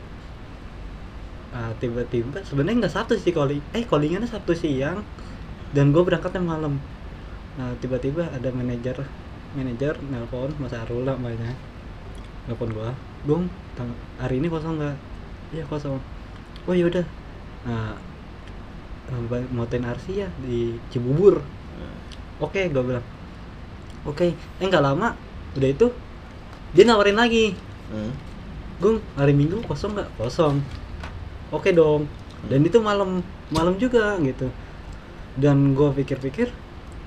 [1.55, 3.63] uh, tiba-tiba sebenarnya nggak Sabtu sih calling.
[3.71, 4.99] Eh callingannya Sabtu siang.
[5.71, 6.77] Dan gue berangkatnya malam.
[7.55, 8.99] Nah tiba-tiba ada manajer
[9.55, 11.55] manajer nelpon Mas Arul namanya
[12.43, 12.91] nelpon gua
[13.79, 14.95] tang- hari ini kosong nggak?
[15.55, 15.95] Iya kosong.
[16.67, 17.07] Oh yaudah
[17.65, 17.95] nah
[19.09, 21.39] eh, motoin Arsi ya di Cibubur.
[22.43, 23.05] Oke gue bilang.
[24.03, 24.35] Oke.
[24.35, 25.15] Eh nggak lama.
[25.55, 25.87] Udah itu
[26.75, 27.55] dia nawarin lagi.
[27.87, 28.11] Hmm.
[28.83, 30.11] Gung hari Minggu kosong nggak?
[30.19, 30.59] Kosong
[31.55, 32.05] oke dong.
[32.45, 34.51] Dan itu malam malam juga gitu.
[35.35, 36.51] Dan gue pikir-pikir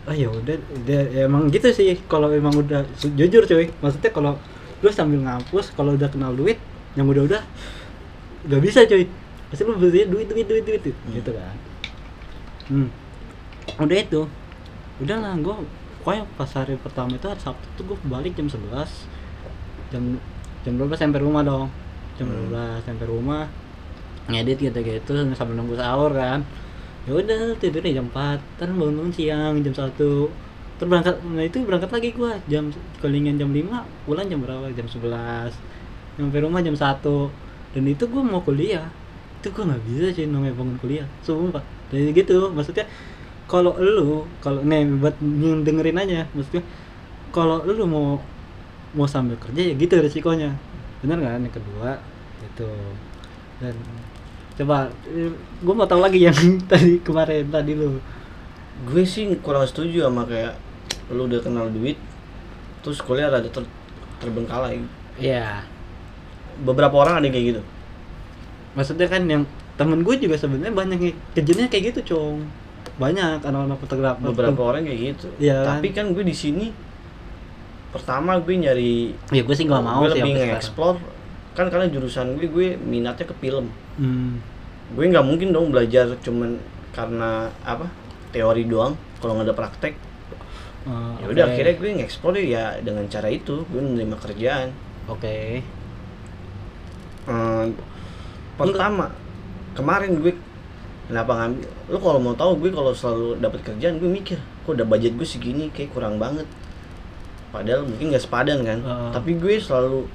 [0.05, 3.69] ah ya udah udah- ya emang gitu sih kalau emang udah jujur cuy.
[3.79, 4.41] Maksudnya kalau
[4.79, 6.57] lu sambil ngampus kalau udah kenal duit
[6.95, 7.43] yang udah-udah
[8.45, 9.05] nggak bisa cuy.
[9.49, 11.13] Pasti lu butuhnya duit duit duit duit Hmm.
[11.13, 11.57] gitu kan.
[12.67, 12.89] Hmm.
[13.79, 14.23] udah itu.
[14.99, 15.55] Udahlah gue
[16.01, 19.07] pokoknya pas hari pertama itu hari Sabtu tuh gue balik jam 11
[19.89, 20.03] jam
[20.63, 21.69] jam 12 sampai rumah dong.
[22.17, 22.49] Jam Hmm.
[22.49, 23.45] 12 sampai rumah
[24.29, 26.45] ngedit gitu gitu sambil nunggu sahur kan.
[27.09, 29.97] Ya udah tidurnya jam 4 terus bangun siang jam 1
[30.79, 32.71] terus berangkat nah itu berangkat lagi gua jam
[33.03, 34.69] callingan jam 5 pulang jam berapa?
[34.77, 35.51] Jam 11
[36.19, 37.01] sampai rumah jam 1
[37.75, 38.87] dan itu gue mau kuliah.
[39.39, 41.63] Itu gue nggak bisa sih namanya bangun kuliah sumpah.
[41.89, 42.85] Dan gitu maksudnya
[43.49, 45.17] kalau lu kalau nih buat
[45.65, 46.61] dengerin aja maksudnya
[47.33, 48.21] kalau lu mau
[48.93, 50.53] mau sambil kerja ya gitu resikonya.
[51.01, 51.41] Bener kan?
[51.41, 51.97] Yang kedua
[52.45, 52.69] itu
[53.63, 53.75] dan
[54.59, 54.91] coba
[55.63, 56.35] gue mau tahu lagi yang
[56.71, 58.03] tadi kemarin tadi lu.
[58.87, 60.59] Gue sih kurang setuju sama kayak
[61.15, 61.97] lu udah kenal duit
[62.83, 63.63] terus kuliah rada ter
[64.19, 64.83] terbengkalai.
[65.19, 65.63] Ya
[66.59, 67.63] beberapa orang ada yang kayak gitu.
[68.75, 69.43] Maksudnya kan yang
[69.79, 72.43] temen gue juga sebenarnya banyak yang kejadiannya kayak gitu cong.
[72.99, 74.27] Banyak anak-anak fotografer.
[74.35, 75.27] Beberapa orang kayak gitu.
[75.39, 75.79] Iya kan?
[75.79, 76.67] tapi kan gue di sini
[77.89, 80.99] pertama gue nyari ya gue sih nggak mau gue sih lebih nge-explore
[81.59, 83.67] kan karena jurusan gue gue minatnya ke film.
[83.99, 84.39] Hmm.
[84.89, 86.57] gue nggak mungkin dong belajar cuman
[86.95, 87.91] karena apa
[88.31, 88.95] teori doang.
[89.19, 89.95] Kalau nggak ada praktek
[90.89, 91.53] Oh, ya udah oke.
[91.53, 94.73] akhirnya gue nge-explore ya dengan cara itu gue menerima kerjaan.
[95.05, 95.61] Oke.
[97.29, 97.77] Hmm,
[98.57, 99.13] pertama
[99.77, 100.33] kemarin gue
[101.05, 101.69] kenapa ngambil?
[101.93, 105.29] Lu kalau mau tahu gue kalau selalu dapat kerjaan gue mikir kok udah budget gue
[105.29, 106.49] segini kayak kurang banget.
[107.53, 108.79] Padahal mungkin gak sepadan kan.
[108.81, 109.11] Heeh.
[109.13, 110.09] tapi gue selalu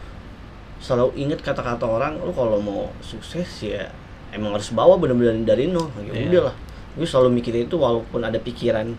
[0.83, 3.87] selalu inget kata-kata orang lu kalau mau sukses ya
[4.35, 5.87] emang harus bawa bener-bener dari nol.
[6.03, 6.27] Ya Iya.
[6.27, 6.55] udahlah
[6.93, 8.93] gue selalu mikir itu walaupun ada pikiran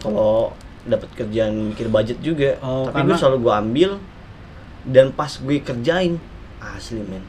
[0.00, 2.56] kalau dapat kerjaan mikir budget juga.
[2.58, 3.90] Oh, tapi gue karena- selalu gue ambil
[4.84, 6.16] dan pas gue kerjain
[6.58, 7.24] asli men.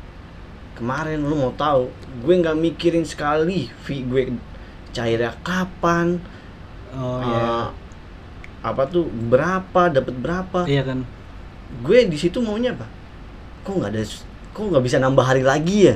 [0.75, 1.91] Kemarin lu mau tahu
[2.23, 4.31] gue nggak mikirin sekali fee gue
[4.91, 6.23] cairnya kapan
[6.95, 7.67] oh eh, iya.
[8.63, 10.59] apa tuh berapa dapat berapa.
[10.63, 10.99] Iya kan.
[11.83, 12.87] Gue di situ maunya apa
[13.65, 14.01] kok nggak ada
[14.53, 15.95] kok nggak bisa nambah hari lagi ya?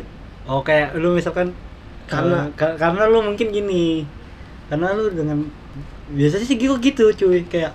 [0.49, 1.53] Oh kayak lu misalkan
[2.09, 4.01] Karena- ka- karena lu mungkin gini
[4.65, 5.45] karena lu dengan
[6.09, 7.69] biasanya sih gue gitu cuy kayak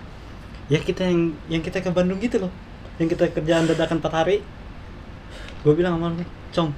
[0.66, 2.50] ya kita yang yang kita ke Bandung gitu loh
[2.98, 4.42] yang kita kerjaan dadakan 4 hari
[5.62, 6.74] gue bilang sama lu cong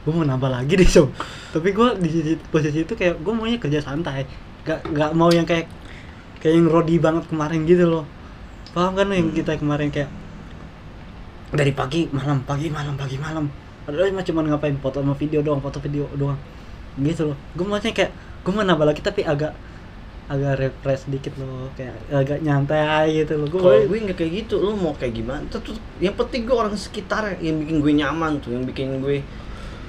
[0.00, 1.12] gue mau nambah lagi deh cong.
[1.52, 4.24] Tapi gue di sisi- posisi itu kayak gue maunya kerja santai
[4.64, 5.68] gak nggak mau yang kayak
[6.40, 8.04] kayak yang Rodi banget kemarin gitu loh.
[8.72, 10.08] Paham kan lu yang kita kemarin kayak
[11.50, 13.50] dari pagi malam pagi malam pagi malam.
[13.82, 16.38] Padahal mah cuma ngapain foto sama video doang foto video doang.
[16.94, 17.36] Gitu loh.
[17.58, 18.12] Gue maksudnya kayak
[18.46, 19.50] gue mau nambah lagi tapi agak
[20.30, 21.66] agak refresh dikit loh.
[21.74, 23.46] Kayak agak nyantai gitu loh.
[23.50, 25.42] Gue kalau gue nggak kayak gitu lu mau kayak gimana?
[25.50, 29.26] Tetep yang penting gue orang sekitar yang bikin gue nyaman tuh yang bikin gue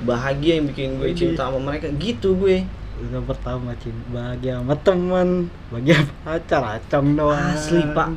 [0.01, 1.93] bahagia yang bikin gue Jadi- cinta sama mereka.
[1.93, 2.65] Gitu gue.
[3.01, 5.29] Yang pertama cint bahagia sama teman
[5.73, 7.53] bahagia pacar acong doang.
[7.53, 8.09] Asli pak.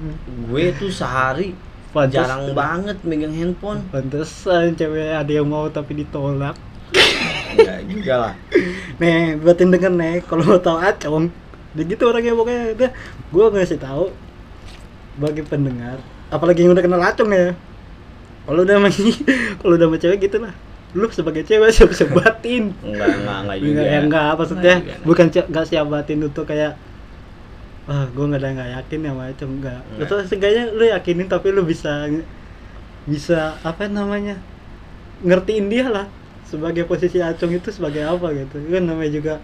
[0.49, 1.57] Gue tuh sehari
[1.95, 3.87] Pantes- jarang banget megang handphone.
[3.89, 6.59] Pantesan cewek ada yang mau tapi ditolak.
[7.55, 8.35] Enggak juga lah.
[8.99, 11.31] Nih buatin denger nih kalau mau tahu acong
[11.71, 12.91] dia gitu orangnya pokoknya udah
[13.29, 14.15] gue ngasih tahu
[15.17, 17.55] bagi pendengar apalagi yang udah kenal acong ya.
[18.45, 18.89] Kalau udah sama
[19.63, 20.55] kalau udah sama cewek gitu lah.
[20.95, 22.75] Lu sebagai cewek siap sebatin.
[22.81, 23.71] Enggak enggak enggak juga.
[23.71, 25.07] Enggak, ya enggak maksudnya Enggak juga.
[25.07, 26.73] bukan enggak siap batin untuk kayak
[27.85, 29.81] ah gue nggak ada nggak yakin ya macam Enggak.
[30.09, 32.09] Terus seenggaknya lu yakinin tapi lu bisa
[33.05, 34.41] bisa apa namanya
[35.21, 36.09] ngertiin dia lah.
[36.49, 38.57] Sebagai posisi acung itu sebagai apa gitu.
[38.73, 39.35] Kan namanya juga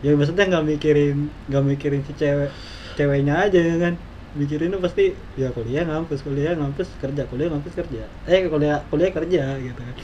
[0.00, 2.50] ya maksudnya nggak mikirin nggak mikirin si cewek
[2.94, 3.94] ceweknya aja ya kan.
[4.38, 8.06] Mikirin pasti ya kuliah ngampus kuliah ngampus kerja kuliah ngampus kerja.
[8.30, 9.96] Eh kuliah kuliah kerja gitu kan.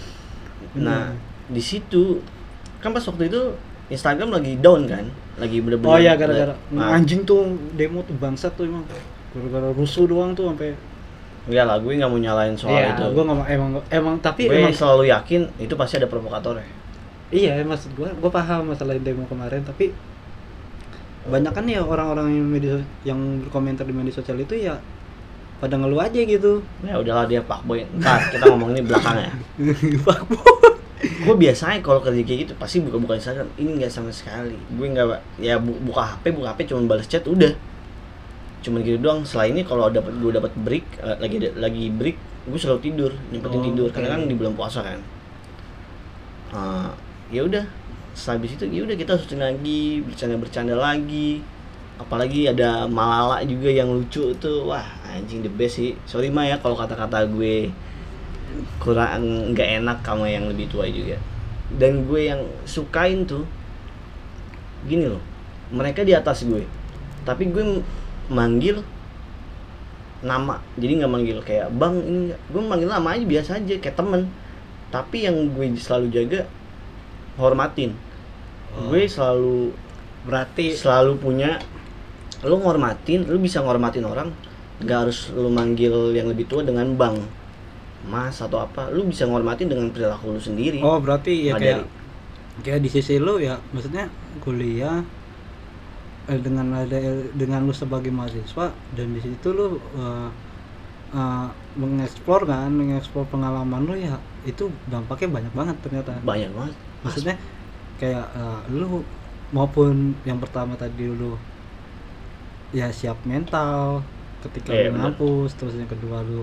[0.74, 1.14] Nah
[1.46, 2.18] di situ
[2.82, 3.54] kan pas waktu itu
[3.86, 6.54] Instagram lagi down kan lagi bener-bener Oh iya gara-gara.
[6.70, 8.84] nah, anjing tuh demo tuh bangsat tuh emang.
[9.36, 10.72] Gara-gara rusuh doang tuh sampai.
[11.46, 13.04] Enggak lah gue nggak mau nyalain soal Iya, itu.
[13.14, 16.66] gua nggak mau emang emang tapi gue emang selalu yakin itu pasti ada provokator ya
[17.30, 19.94] iya maksud gua gua paham masalah demo kemarin tapi
[21.22, 24.74] banyak kan ya orang-orang yang media yang berkomentar di media sosial itu ya
[25.56, 26.66] pada ngeluh aja gitu.
[26.82, 29.30] Ya udahlah dia pak boy ntar kita ngomong ini belakangnya.
[30.04, 30.74] Fuckboy.
[30.96, 33.48] Gue biasanya kalau kerja kayak gitu pasti buka buka Instagram.
[33.54, 34.56] Ini nggak sama sekali.
[34.72, 35.06] Gue nggak
[35.36, 37.52] ya bu- buka HP buka HP cuma balas chat udah.
[38.64, 39.20] Cuman gitu doang.
[39.22, 43.58] Setelah ini kalau dapat gue dapat break eh, lagi lagi break gue selalu tidur nyempetin
[43.58, 43.88] Oh, tidur.
[43.90, 43.94] oke.
[43.94, 44.98] karena kan di bulan puasa kan.
[46.50, 46.90] Ah,
[47.28, 47.66] ya udah.
[48.16, 51.42] Setelah habis itu ya udah kita syuting lagi bercanda bercanda lagi.
[51.96, 54.64] Apalagi ada Malala juga yang lucu tuh.
[54.64, 55.92] Wah anjing the best sih.
[56.04, 57.68] Sorry mah ya kalau kata-kata gue
[58.82, 61.18] kurang nggak enak kamu yang lebih tua juga.
[61.72, 63.42] Dan gue yang sukain tuh
[64.86, 65.22] gini loh
[65.74, 66.62] mereka di atas gue.
[67.26, 67.82] Tapi gue
[68.30, 68.80] manggil
[70.22, 70.62] nama.
[70.78, 74.30] Jadi nggak manggil kayak bang ini gue manggil nama aja biasa aja kayak temen.
[74.94, 76.46] Tapi yang gue selalu jaga
[77.36, 77.92] hormatin.
[78.76, 78.92] Oh.
[78.92, 79.72] gue selalu
[80.26, 81.56] berarti selalu punya
[82.44, 84.28] lu ngormatin lu bisa ngormatin orang
[84.82, 87.16] nggak harus lu manggil yang lebih tua dengan bang
[88.06, 90.78] mas atau apa lu bisa ngormatin dengan perilaku lu sendiri.
[90.80, 91.84] Oh berarti ya kayak
[92.62, 94.08] kayak di sisi lu ya maksudnya
[94.40, 95.02] kuliah
[96.30, 96.98] eh, dengan ada
[97.34, 100.28] dengan lu sebagai mahasiswa dan di situ lu eh,
[101.14, 104.16] eh, mengeksplor kan mengeksplor pengalaman lu ya
[104.46, 106.12] itu dampaknya banyak banget ternyata.
[106.22, 106.74] Banyak banget.
[107.02, 107.36] Maksudnya
[107.98, 109.02] kayak eh, lu
[109.50, 111.38] maupun yang pertama tadi lu
[112.74, 114.02] ya siap mental
[114.42, 116.42] ketika Iya, lu ngampus terus yang kedua lu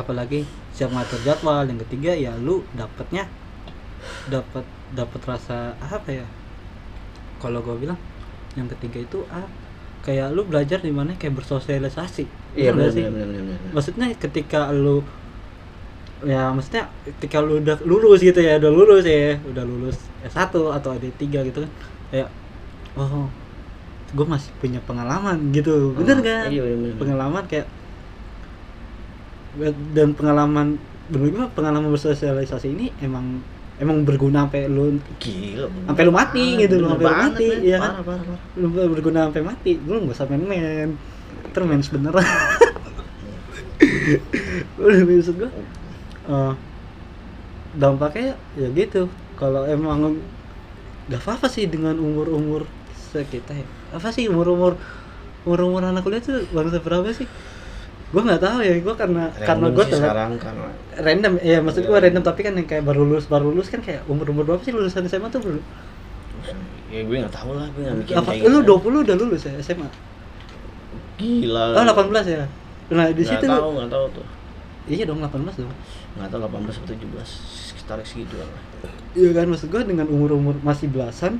[0.00, 3.28] apalagi siap ngatur jadwal yang ketiga ya lu dapetnya
[4.26, 6.26] dapat dapat rasa apa ya?
[7.38, 8.00] Kalau gue bilang
[8.56, 9.44] yang ketiga itu ah
[10.00, 12.24] kayak lu belajar di mana kayak bersosialisasi.
[12.56, 13.04] Iya Bener benar sih?
[13.04, 15.04] benar benar benar maksudnya ketika lu
[16.20, 16.84] ya maksudnya
[17.16, 21.58] ketika lu udah lulus gitu ya udah lulus ya udah lulus S1 atau D3 gitu
[21.64, 21.70] kan
[22.12, 22.28] kayak
[22.98, 23.24] oh
[24.10, 25.94] gue masih punya pengalaman gitu.
[25.94, 26.98] Bener Oh, kan iya, bener, bener.
[26.98, 27.64] pengalaman kayak
[29.94, 30.78] dan pengalaman
[31.10, 33.42] menurut gua pengalaman bersosialisasi ini emang
[33.82, 35.66] emang berguna sampai lu gila.
[35.88, 37.92] Sampai lu mati gitu, bener sampai lu mati, iya kan?
[37.98, 38.40] parah parah parah.
[38.60, 40.90] Lu berguna sampai mati lu nggak usah main-main.
[41.50, 42.26] Terus main beneran
[44.80, 45.50] udah maksud gua?
[46.30, 46.52] Eh,
[47.76, 49.08] dampaknya ya gitu.
[49.40, 50.20] Kalau emang
[51.08, 53.66] gak apa-apa sih dengan umur-umur sekitar ya.
[53.96, 54.76] Apa sih umur-umur
[55.48, 57.24] umur-umur anak kuliah tuh bangsa berapa sih
[58.10, 60.02] gua nggak tahu ya gua karena karena Random gua sih telat.
[60.02, 60.68] sekarang karena
[60.98, 62.04] random ya maksud gua Iya.
[62.10, 64.74] random tapi kan yang kayak baru lulus baru lulus kan kayak umur umur berapa sih
[64.74, 65.62] lulusan SMA tuh belum
[66.90, 68.74] ya gue nggak tahu lah gue nggak mikir apa kayak lu gitu.
[68.82, 69.88] 20 udah lulus ya SMA
[71.20, 71.64] gila.
[71.76, 72.44] Oh 18 ya?
[72.90, 74.26] Nah di nggak situ tahu nggak tahu tuh.
[74.90, 75.70] Iya dong 18 dong.
[76.18, 77.30] Nggak tahu 18 atau 17
[77.70, 78.48] sekitar segitu lah.
[79.14, 81.38] Iya kan maksud gua dengan umur umur masih belasan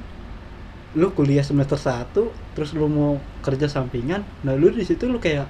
[0.90, 2.14] lu kuliah semester 1
[2.54, 3.14] terus lu mau
[3.46, 5.46] kerja sampingan nah lu di situ lu kayak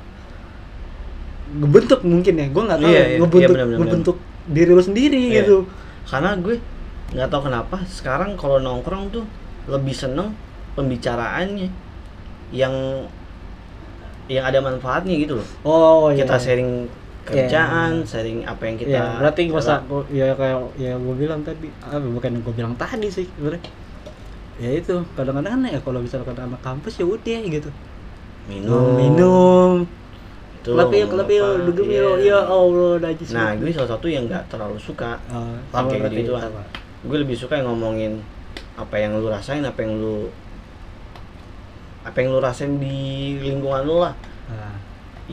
[1.51, 4.17] ngebentuk mungkin ya gua nggak tahu Iya, ya, iya, ngebentuk iya, benar, benar, ngebentuk
[4.51, 5.37] diri lu sendiri Iya.
[5.43, 5.57] gitu
[6.07, 6.57] karena gue
[7.11, 9.25] nggak tahu kenapa sekarang kalau nongkrong tuh
[9.67, 10.31] lebih seneng
[10.75, 11.67] pembicaraannya
[12.51, 12.75] yang
[14.31, 16.87] yang ada manfaatnya gitu loh oh iya kita sharing
[17.27, 18.07] kerjaan Iya.
[18.07, 19.79] sharing apa yang kita Iya, berarti nggak usah
[20.11, 23.63] ya kayak ya gue bilang tadi, ah, bukan yang gue bilang tadi sih sebenarnya.
[24.61, 27.71] Ya itu, kadang-kadang kan ya kalau misalkan anak kampus ya udah gitu.
[28.49, 29.71] minum minum.
[30.61, 33.33] Kelap yuk, apa, yuk, dugem yuk, ya Allah, najis.
[33.33, 35.17] nah gue salah satu yang nggak terlalu suka
[35.97, 36.45] gitu-gitu lah.
[36.45, 36.63] sama.
[37.01, 38.21] gue lebih suka yang ngomongin
[38.77, 40.29] apa yang lu rasain apa yang lu
[42.05, 44.13] apa yang lu rasain di lingkungan lu lah.
[44.53, 44.77] Ah,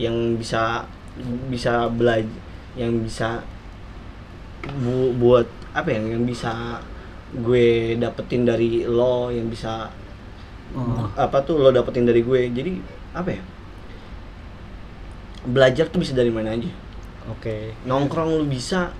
[0.00, 0.84] yang bisa
[1.52, 2.28] bisa belajar
[2.76, 3.44] yang bisa
[4.80, 5.44] bu, buat
[5.76, 6.00] apa ya?
[6.16, 6.80] Yang bisa
[7.36, 9.92] gue dapetin dari lo yang bisa
[10.68, 11.08] Oh.
[11.16, 12.52] apa tuh lo dapetin dari gue.
[12.52, 12.72] Jadi
[13.16, 13.40] apa ya
[15.44, 16.70] belajar tuh bisa dari mana aja
[17.28, 17.76] Oke.
[17.84, 18.90] nongkrong lu bisa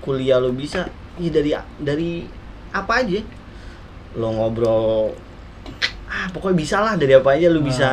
[0.00, 2.10] kuliah lu bisa ya dari dari
[2.70, 3.20] apa aja
[4.14, 5.12] lo ngobrol
[6.06, 7.64] ah pokoknya bisa lah dari apa aja lu Ah.
[7.66, 7.88] bisa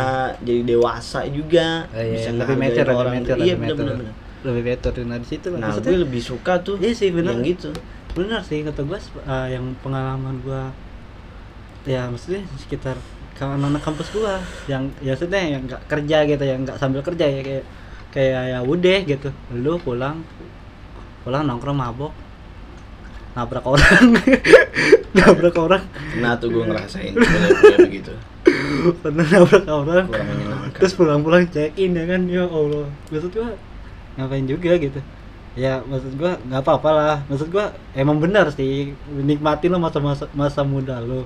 [0.46, 3.86] jadi dewasa juga Ah, iya, bisa lebih mature, lebih orang mature, iya lebih bener mature.
[3.86, 4.16] bener bener.
[4.42, 4.62] Lebih
[5.06, 5.60] nah di situ lah.
[5.62, 7.38] nah gue lebih suka tuh Iya sih benar.
[7.38, 7.70] yang gitu
[8.12, 9.00] benar sih kata gue
[9.50, 10.62] yang pengalaman gue
[11.86, 12.98] ya maksudnya sekitar
[13.38, 14.38] kawan anak kampus gua
[14.70, 17.66] yang ya maksudnya yang nggak kerja gitu yang nggak sambil kerja ya kayak
[18.12, 19.30] kayak ya udah gitu.
[19.56, 20.24] Lu pulang
[21.26, 22.14] pulang nongkrong mabok.
[23.32, 24.20] Nabrak orang.
[25.18, 25.84] Nabrak orang.
[26.20, 27.16] Nah tuh gue ngerasain.
[27.16, 28.14] Kuliah begitu.
[29.00, 30.08] Pernah nabrak orang.
[30.76, 32.28] Terus pulang-pulang check in ya kan.
[32.28, 32.92] Ya Allah.
[33.08, 33.56] Maksud gua
[34.20, 35.00] ngapain juga gitu.
[35.56, 37.18] Ya maksud gua nggak apa-apa lah.
[37.32, 38.92] Maksud gua emang benar sih.
[39.08, 41.24] Nikmatin lo masa-masa masa muda lo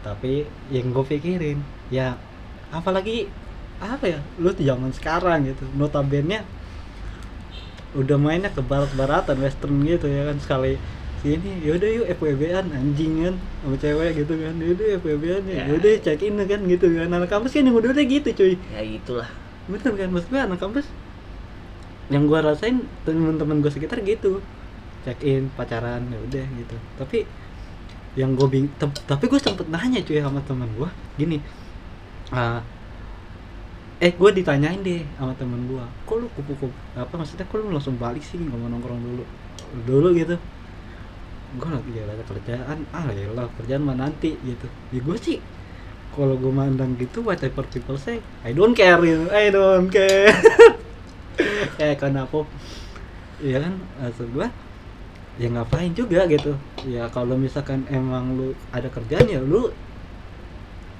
[0.00, 1.60] tapi yang gue pikirin
[1.92, 2.16] ya
[2.72, 3.28] apalagi
[3.80, 4.20] apa ya?
[4.36, 5.64] Lu di zaman sekarang gitu.
[5.72, 6.44] Notabene
[7.90, 10.36] udah mainnya ke barat-baratan western gitu ya kan.
[10.38, 10.76] Sekali
[11.20, 14.54] sini yaudah yuk FWB-an anjing kan sama cewek gitu kan.
[14.56, 15.64] Yaudah FWB-an ya Ya.
[15.72, 17.08] yaudah check in kan gitu kan.
[17.08, 18.54] Anak kampus kan yang udah udah gitu cuy.
[18.70, 19.28] Ya itulah.
[19.66, 20.08] Bener kan?
[20.08, 20.86] Maksud gue anak kampus
[22.10, 24.42] yang gua rasain temen-temen gue sekitar gitu.
[25.04, 26.76] Check in pacaran ya udah gitu.
[27.00, 27.24] Tapi
[28.18, 28.66] yang gue bing
[29.06, 31.38] tapi gue sempet nanya cuy sama temen gue gini
[32.34, 32.58] ah,
[34.00, 38.00] eh gue ditanyain deh sama temen gue kok lu kupu-kupu apa maksudnya kok lu langsung
[38.00, 39.24] balik sih nggak mau nongkrong dulu?
[39.84, 40.40] Dulu gitu.
[41.60, 42.78] Gue lagi ya ada kerjaan.
[42.96, 44.66] Ah ya lah kerjaan mah nanti gitu.
[44.88, 45.38] Ya gue sih
[46.16, 49.28] kalau gue mandang gitu whatever people say I don't care gitu.
[49.28, 50.32] I don't care.
[51.76, 52.48] Kayak kenapa?
[53.44, 54.48] Ya kan maksud gue
[55.36, 56.56] ya ngapain juga gitu.
[56.88, 59.68] Ya kalau misalkan emang lu ada kerjaan ya lu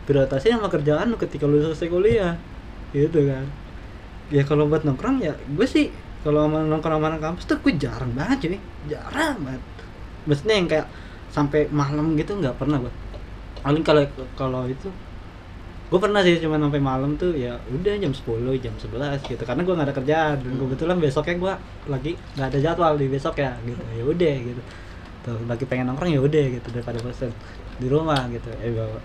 [0.05, 2.37] prioritasnya sama kerjaan lu ketika lu selesai kuliah
[2.95, 3.47] gitu kan.
[4.31, 5.91] Ya kalau buat nongkrong ya gue sih
[6.23, 8.59] kalau sama nongkrong sama kampus tuh gue jarang banget cuy.
[8.91, 9.63] Jarang banget.
[10.29, 10.87] Maksudnya yang kayak
[11.31, 12.91] sampai malam gitu nggak pernah gue
[13.61, 14.03] paling kalau
[14.35, 14.89] kalau itu
[15.91, 19.43] gue pernah sih cuma sampai malam tuh ya udah jam 10 jam 11 gitu.
[19.43, 21.55] Karena gue nggak ada kerjaan dan kebetulan besoknya gue
[21.91, 23.83] lagi nggak ada jadwal di besok ya gitu.
[23.99, 24.63] Ya udah gitu.
[25.27, 27.35] Tuh lagi pengen nongkrong ya udah gitu daripada bosan
[27.83, 28.55] di rumah gitu.
[28.63, 29.03] Eh bawa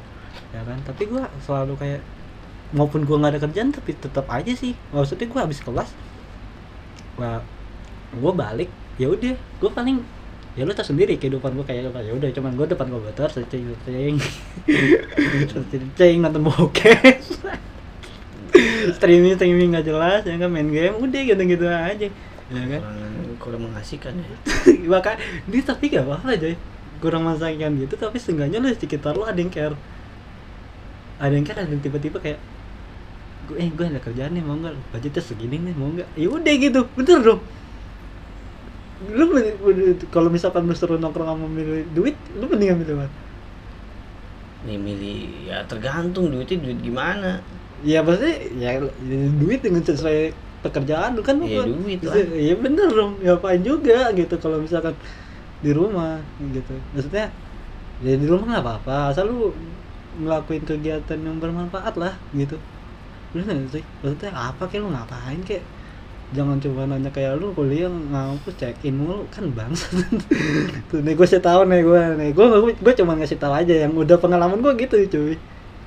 [0.54, 0.78] ya kan.
[0.86, 2.02] Tapi gue selalu kayak
[2.74, 4.74] maupun gue nggak ada kerjaan tapi tetap aja sih.
[4.96, 5.90] Maksudnya gue habis kelas
[7.16, 7.40] wah
[8.12, 10.04] gue balik ya udah gue paling
[10.56, 12.00] ya lu tau sendiri kehidupan gue kayak apa.
[12.02, 14.16] Ya udah cuman gue depan komputer searching searching
[15.52, 17.20] searching nonton bokep.
[18.96, 22.08] Streaming streaming nggak jelas ya kan main game udah gitu gitu aja
[22.46, 22.82] ya kan.
[22.82, 24.38] Kurang kurang mengasihkan ya.
[24.94, 26.56] Maka dia tapi gak apa-apa coy.
[27.04, 29.76] Kurang masakan gitu tapi seenggaknya lu sekitar lu ada yang care
[31.16, 32.40] ada yang ada yang tiba-tiba kayak
[33.46, 34.74] gue eh gue ada kerjaan nih mau nggak?
[34.92, 36.10] Budgetnya segini nih mau nggak?
[36.18, 37.42] Ya udah gitu bener dong.
[39.16, 39.26] Lu
[40.10, 43.14] kalau misalkan lu suruh nongkrong sama milih duit lu mendingan milih mana?
[44.66, 45.20] Nih milih
[45.52, 47.40] ya tergantung duitnya duit gimana.
[47.86, 48.82] Ya maksudnya ya
[49.38, 50.34] duit dengan sesuai
[50.66, 52.16] pekerjaan lu kan Iya, kan- duit lah.
[52.34, 54.36] iya bener dong ya apain juga gitu.
[54.42, 54.98] Kalau misalkan
[55.62, 56.18] di rumah
[56.50, 56.74] gitu.
[56.98, 57.30] Maksudnya
[58.02, 59.54] ya di rumah nggak apa-apa asal lu
[60.22, 62.56] ngelakuin kegiatan yang bermanfaat lah gitu.
[63.36, 63.84] Bener nggak sih?
[64.04, 65.66] Maksudnya apa kayak lu ngapain kayak
[66.34, 69.86] jangan cuma nanya kayak lu kuliah ngampus check in mulu kan bangsa
[70.90, 73.94] tuh nih gue sih tahu nih gue nih gue gue cuma ngasih tahu aja yang
[73.94, 75.38] udah pengalaman gue gitu cuy.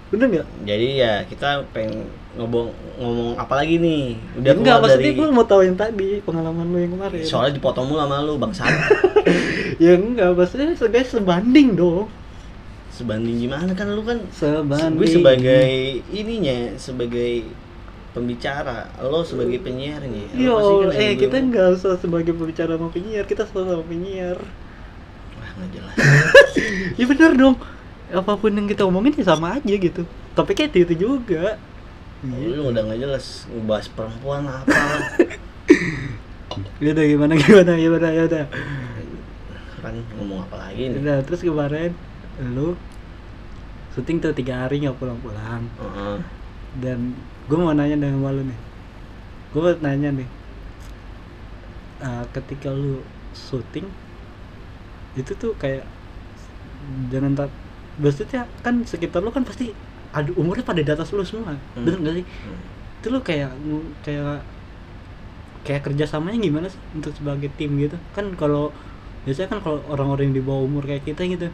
[0.09, 0.47] Bener nggak?
[0.65, 4.17] Jadi ya kita pengen ngomong ngomong apa lagi nih?
[4.41, 7.25] Udah enggak, keluar maksudnya dari gue mau tahu yang tadi pengalaman lu yang kemarin.
[7.27, 8.65] soalnya dipotong mulu sama lu bangsa
[9.83, 12.09] ya enggak, maksudnya guys sebanding dong.
[12.99, 14.99] Sebanding gimana kan lu kan Sebanding.
[14.99, 15.71] gue sebagai
[16.11, 17.47] ininya sebagai
[18.11, 22.91] pembicara lo sebagai penyiarnya Lo Yo, pasti kan eh kita enggak usah sebagai pembicara sama
[22.91, 24.35] penyiar, kita sama penyiar.
[25.39, 25.97] wah nggak jelas
[26.99, 27.55] Ya bener dong.
[28.11, 30.03] Apa pun yang kita omongin ya sama aja gitu.
[30.35, 31.55] Tapi kayak itu juga.
[32.19, 32.59] Iya.
[32.59, 34.75] lu udah nggak jelas ngebahas perempuan apa
[36.83, 38.45] Ya udah gimana gimana ya udah ya udah.
[39.79, 41.95] kan ngomong apa lagi nih Udah terus kemarin
[42.41, 42.79] lu
[43.91, 45.67] syuting tuh tiga hari nggak pulang-pulang.
[45.75, 46.19] Heeh.
[46.79, 48.59] dan gue mau nanya dengan malu nih
[49.49, 50.29] gue mau nanya nih
[51.99, 53.01] uh, ketika lu
[53.33, 53.89] syuting
[55.15, 55.83] itu tuh kayak
[57.09, 57.51] jangan tak
[57.97, 59.73] maksudnya kan sekitar lu kan pasti
[60.11, 61.83] ada umurnya pada di atas lu semua Hmm.
[61.83, 62.61] bener gak sih Hmm.
[63.01, 63.51] itu lu kayak
[64.03, 64.45] kayak
[65.65, 68.71] kayak kerjasamanya gimana sih untuk sebagai tim gitu kan kalau
[69.25, 71.49] biasanya kan kalau orang-orang yang di bawah umur kayak kita gitu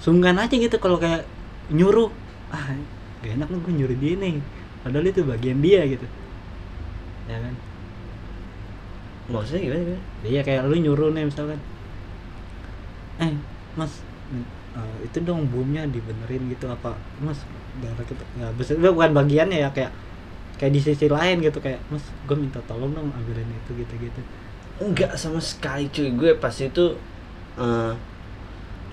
[0.00, 1.28] sungkan aja gitu kalau kayak
[1.70, 2.10] nyuruh.
[2.50, 2.74] Ah
[3.20, 4.34] gak enak nih gue nyuruh dia nih.
[4.82, 6.06] Padahal itu bagian dia gitu.
[7.28, 7.54] Ya kan?
[9.30, 10.02] Maksudnya gimana, gimana?
[10.26, 11.60] iya kayak lu nyuruh nih misalkan.
[13.20, 13.32] Eh
[13.78, 13.92] mas
[14.74, 16.96] eh, itu dong boomnya dibenerin gitu apa?
[17.22, 17.38] Mas
[17.78, 19.92] darah kita ya maksudnya bukan bagiannya ya kayak
[20.58, 24.20] kayak di sisi lain gitu kayak mas gue minta tolong dong ambilin itu gitu gitu
[24.80, 26.08] enggak sama sekali cuy.
[26.16, 26.84] Gue pas itu
[27.60, 27.92] eh,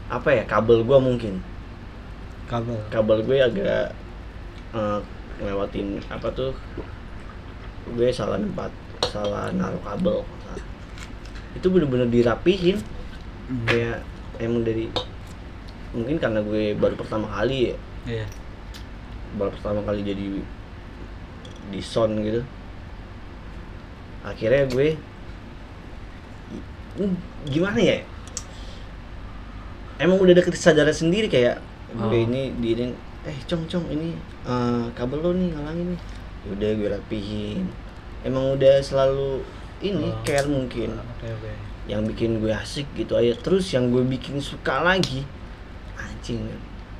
[0.07, 1.33] apa ya kabel gue mungkin.
[2.47, 2.79] Kabel.
[2.87, 3.91] Kabel gue agak
[4.71, 4.99] eh,
[5.43, 6.55] ngelewatin apa tuh?
[7.91, 8.71] Gue salah tempat
[9.11, 10.23] salah naruh kabel.
[11.55, 12.79] Itu bener-bener dirapihin.
[13.47, 13.63] Hmm.
[13.63, 14.03] kayak
[14.43, 14.91] emang dari
[15.95, 17.75] mungkin karena gue baru pertama kali ya.
[18.03, 18.25] Iya.
[19.39, 20.25] Baru pertama kali jadi
[21.71, 22.43] di sound gitu.
[24.27, 24.99] Akhirnya gue
[27.47, 27.97] gimana ya
[29.97, 32.11] emang udah ada kesadaran sendiri kayak Oh.
[32.11, 32.91] gue ini di ini
[33.23, 34.11] eh cong cong ini
[34.43, 36.01] eh, kabel lo nih ngalangin nih
[36.49, 37.63] udah gue rapihin
[38.21, 39.39] emang udah selalu
[39.79, 40.19] ini Oh.
[40.21, 41.51] care mungkin oke oke
[41.87, 45.23] yang bikin gue asik gitu aja terus yang gue bikin suka lagi
[45.95, 46.43] anjing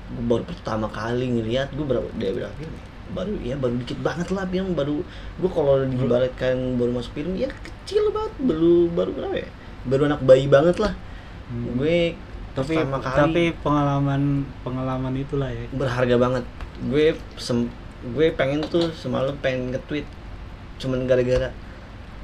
[0.08, 2.84] gue baru pertama kali ngeliat gue berapa dia berapa film ya?
[3.08, 5.04] baru ya baru dikit banget lah film baru
[5.38, 9.50] gue kalau diibaratkan baru masuk film ya kecil banget baru baru berapa ya
[9.84, 10.96] baru anak bayi banget lah
[11.48, 11.80] Hmm.
[11.80, 12.12] gue
[12.58, 13.18] tapi pertama kali.
[13.22, 14.22] tapi pengalaman
[14.66, 15.64] pengalaman itulah ya.
[15.70, 16.44] Berharga banget.
[16.90, 17.06] Gue
[17.38, 17.70] sem
[18.14, 20.06] gue pengen tuh semalam pengen nge-tweet
[20.78, 21.50] cuman gara-gara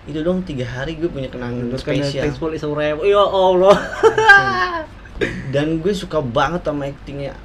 [0.06, 3.78] itu dong tiga hari gue punya kenangan terus kan spesial is forever ya Allah.
[5.54, 7.38] Dan gue suka banget sama actingnya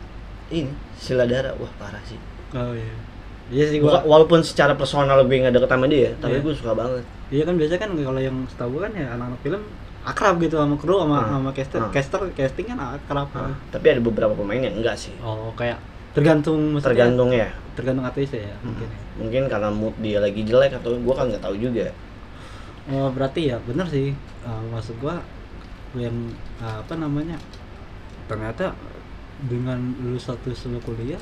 [0.48, 1.52] ini Sila Dara.
[1.60, 2.16] Wah parah sih.
[2.56, 2.96] Oh iya.
[3.48, 6.44] Iya sih gua walaupun secara personal gue nggak deket sama dia tapi Iya.
[6.44, 7.04] gue suka banget.
[7.28, 9.62] Iya kan biasanya kan kalau yang setahu kan ya anak-anak film
[10.08, 11.36] akrab gitu sama kru sama Ah.
[11.36, 11.78] sama caster.
[11.84, 11.92] Ah.
[11.92, 13.28] caster casting kan akrab.
[13.30, 15.12] Nah, tapi ada beberapa pemain yang enggak sih.
[15.20, 15.76] Oh kayak
[16.16, 17.52] tergantung tergantung ya.
[17.76, 18.98] Tergantung artis ya mungkin ya.
[19.20, 21.92] mungkin karena mood dia lagi jelek atau gue kan nggak tahu juga.
[22.88, 24.16] Oh berarti ya bener sih.
[24.16, 25.20] Eh, maksud gua
[25.92, 26.14] yang
[26.58, 27.36] eh, apa namanya
[28.26, 28.72] ternyata
[29.44, 31.20] dengan lu status lu kuliah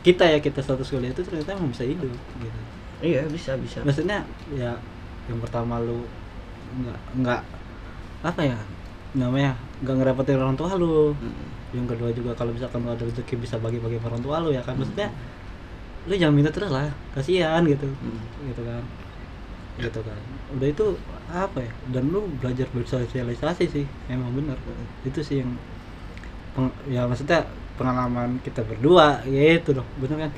[0.00, 2.60] kita ya kita status kuliah itu ternyata emang bisa hidup gitu.
[3.00, 3.82] Iya bisa bisa.
[3.82, 4.22] Maksudnya
[4.52, 4.76] ya
[5.26, 6.06] yang pertama lu
[6.78, 7.40] nggak nggak
[8.22, 8.58] apa ya
[9.16, 11.14] namanya nggak ngerepotin orang tua lu.
[11.16, 11.46] Mm.
[11.68, 14.74] yang kedua juga kalau misalkan lu ada rezeki bisa bagi-bagi orang tua lu ya kan.
[14.76, 15.12] Maksudnya
[16.08, 17.84] lu jangan minta terus lah kasihan gitu.
[17.84, 18.20] Mm.
[18.52, 18.82] gitu kan.
[19.78, 20.20] Gitu kan.
[20.56, 20.86] Udah itu
[21.28, 24.56] apa ya dan lu belajar bersosialisasi sih emang bener.
[25.04, 25.52] Itu sih yang
[26.56, 27.44] peng- ya maksudnya
[27.78, 30.32] pengalaman kita berdua gitu loh bener kan?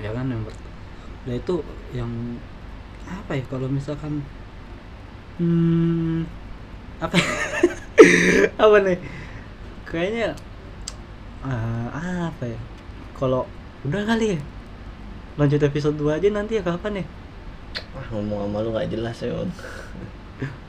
[0.00, 0.42] Ya kan yang
[1.22, 1.54] nah itu
[1.94, 2.10] yang
[3.06, 4.22] apa ya kalau misalkan
[5.38, 6.41] hmm
[7.02, 7.16] apa?
[8.62, 8.98] Apa nih?
[9.86, 10.38] Kayaknya
[11.42, 12.58] ah, apa ya?
[13.18, 13.44] Kalau
[13.82, 14.40] udah kali ya?
[15.36, 17.04] Lanjut episode 2 aja nanti ya kapan ya?
[17.92, 19.32] Wah, ngomong sama lu gak jelas ya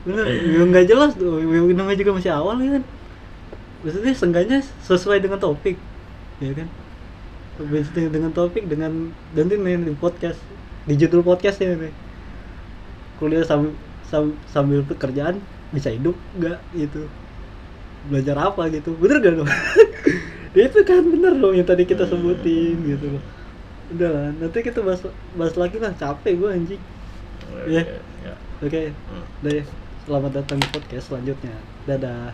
[0.06, 1.42] bener ya nggak jelas tuh
[1.74, 2.84] namanya juga masih awal ya kan?
[3.82, 5.76] Maksudnya seenggaknya sesuai dengan topik
[6.38, 6.68] ya kan?
[7.58, 10.38] Maksudnya dengan topik dengan nanti nih di podcast
[10.86, 11.94] di judul podcast ya nih.
[13.18, 13.74] Kuliah sambil
[14.46, 15.42] sambil pekerjaan
[15.74, 17.10] bisa hidup nggak gitu
[18.06, 19.50] belajar apa gitu bener gak dong
[20.54, 23.22] itu kan bener dong yang tadi kita sebutin gitu loh
[23.90, 25.02] udah lah nanti kita bahas
[25.34, 26.82] bahas lagi lah capek gue anjing
[27.68, 27.82] Iya.
[28.24, 28.34] ya.
[28.60, 29.24] oke Hmm.
[29.44, 29.64] Udah ya.
[30.04, 31.56] Selamat datang di podcast selanjutnya.
[31.88, 32.32] Dadah.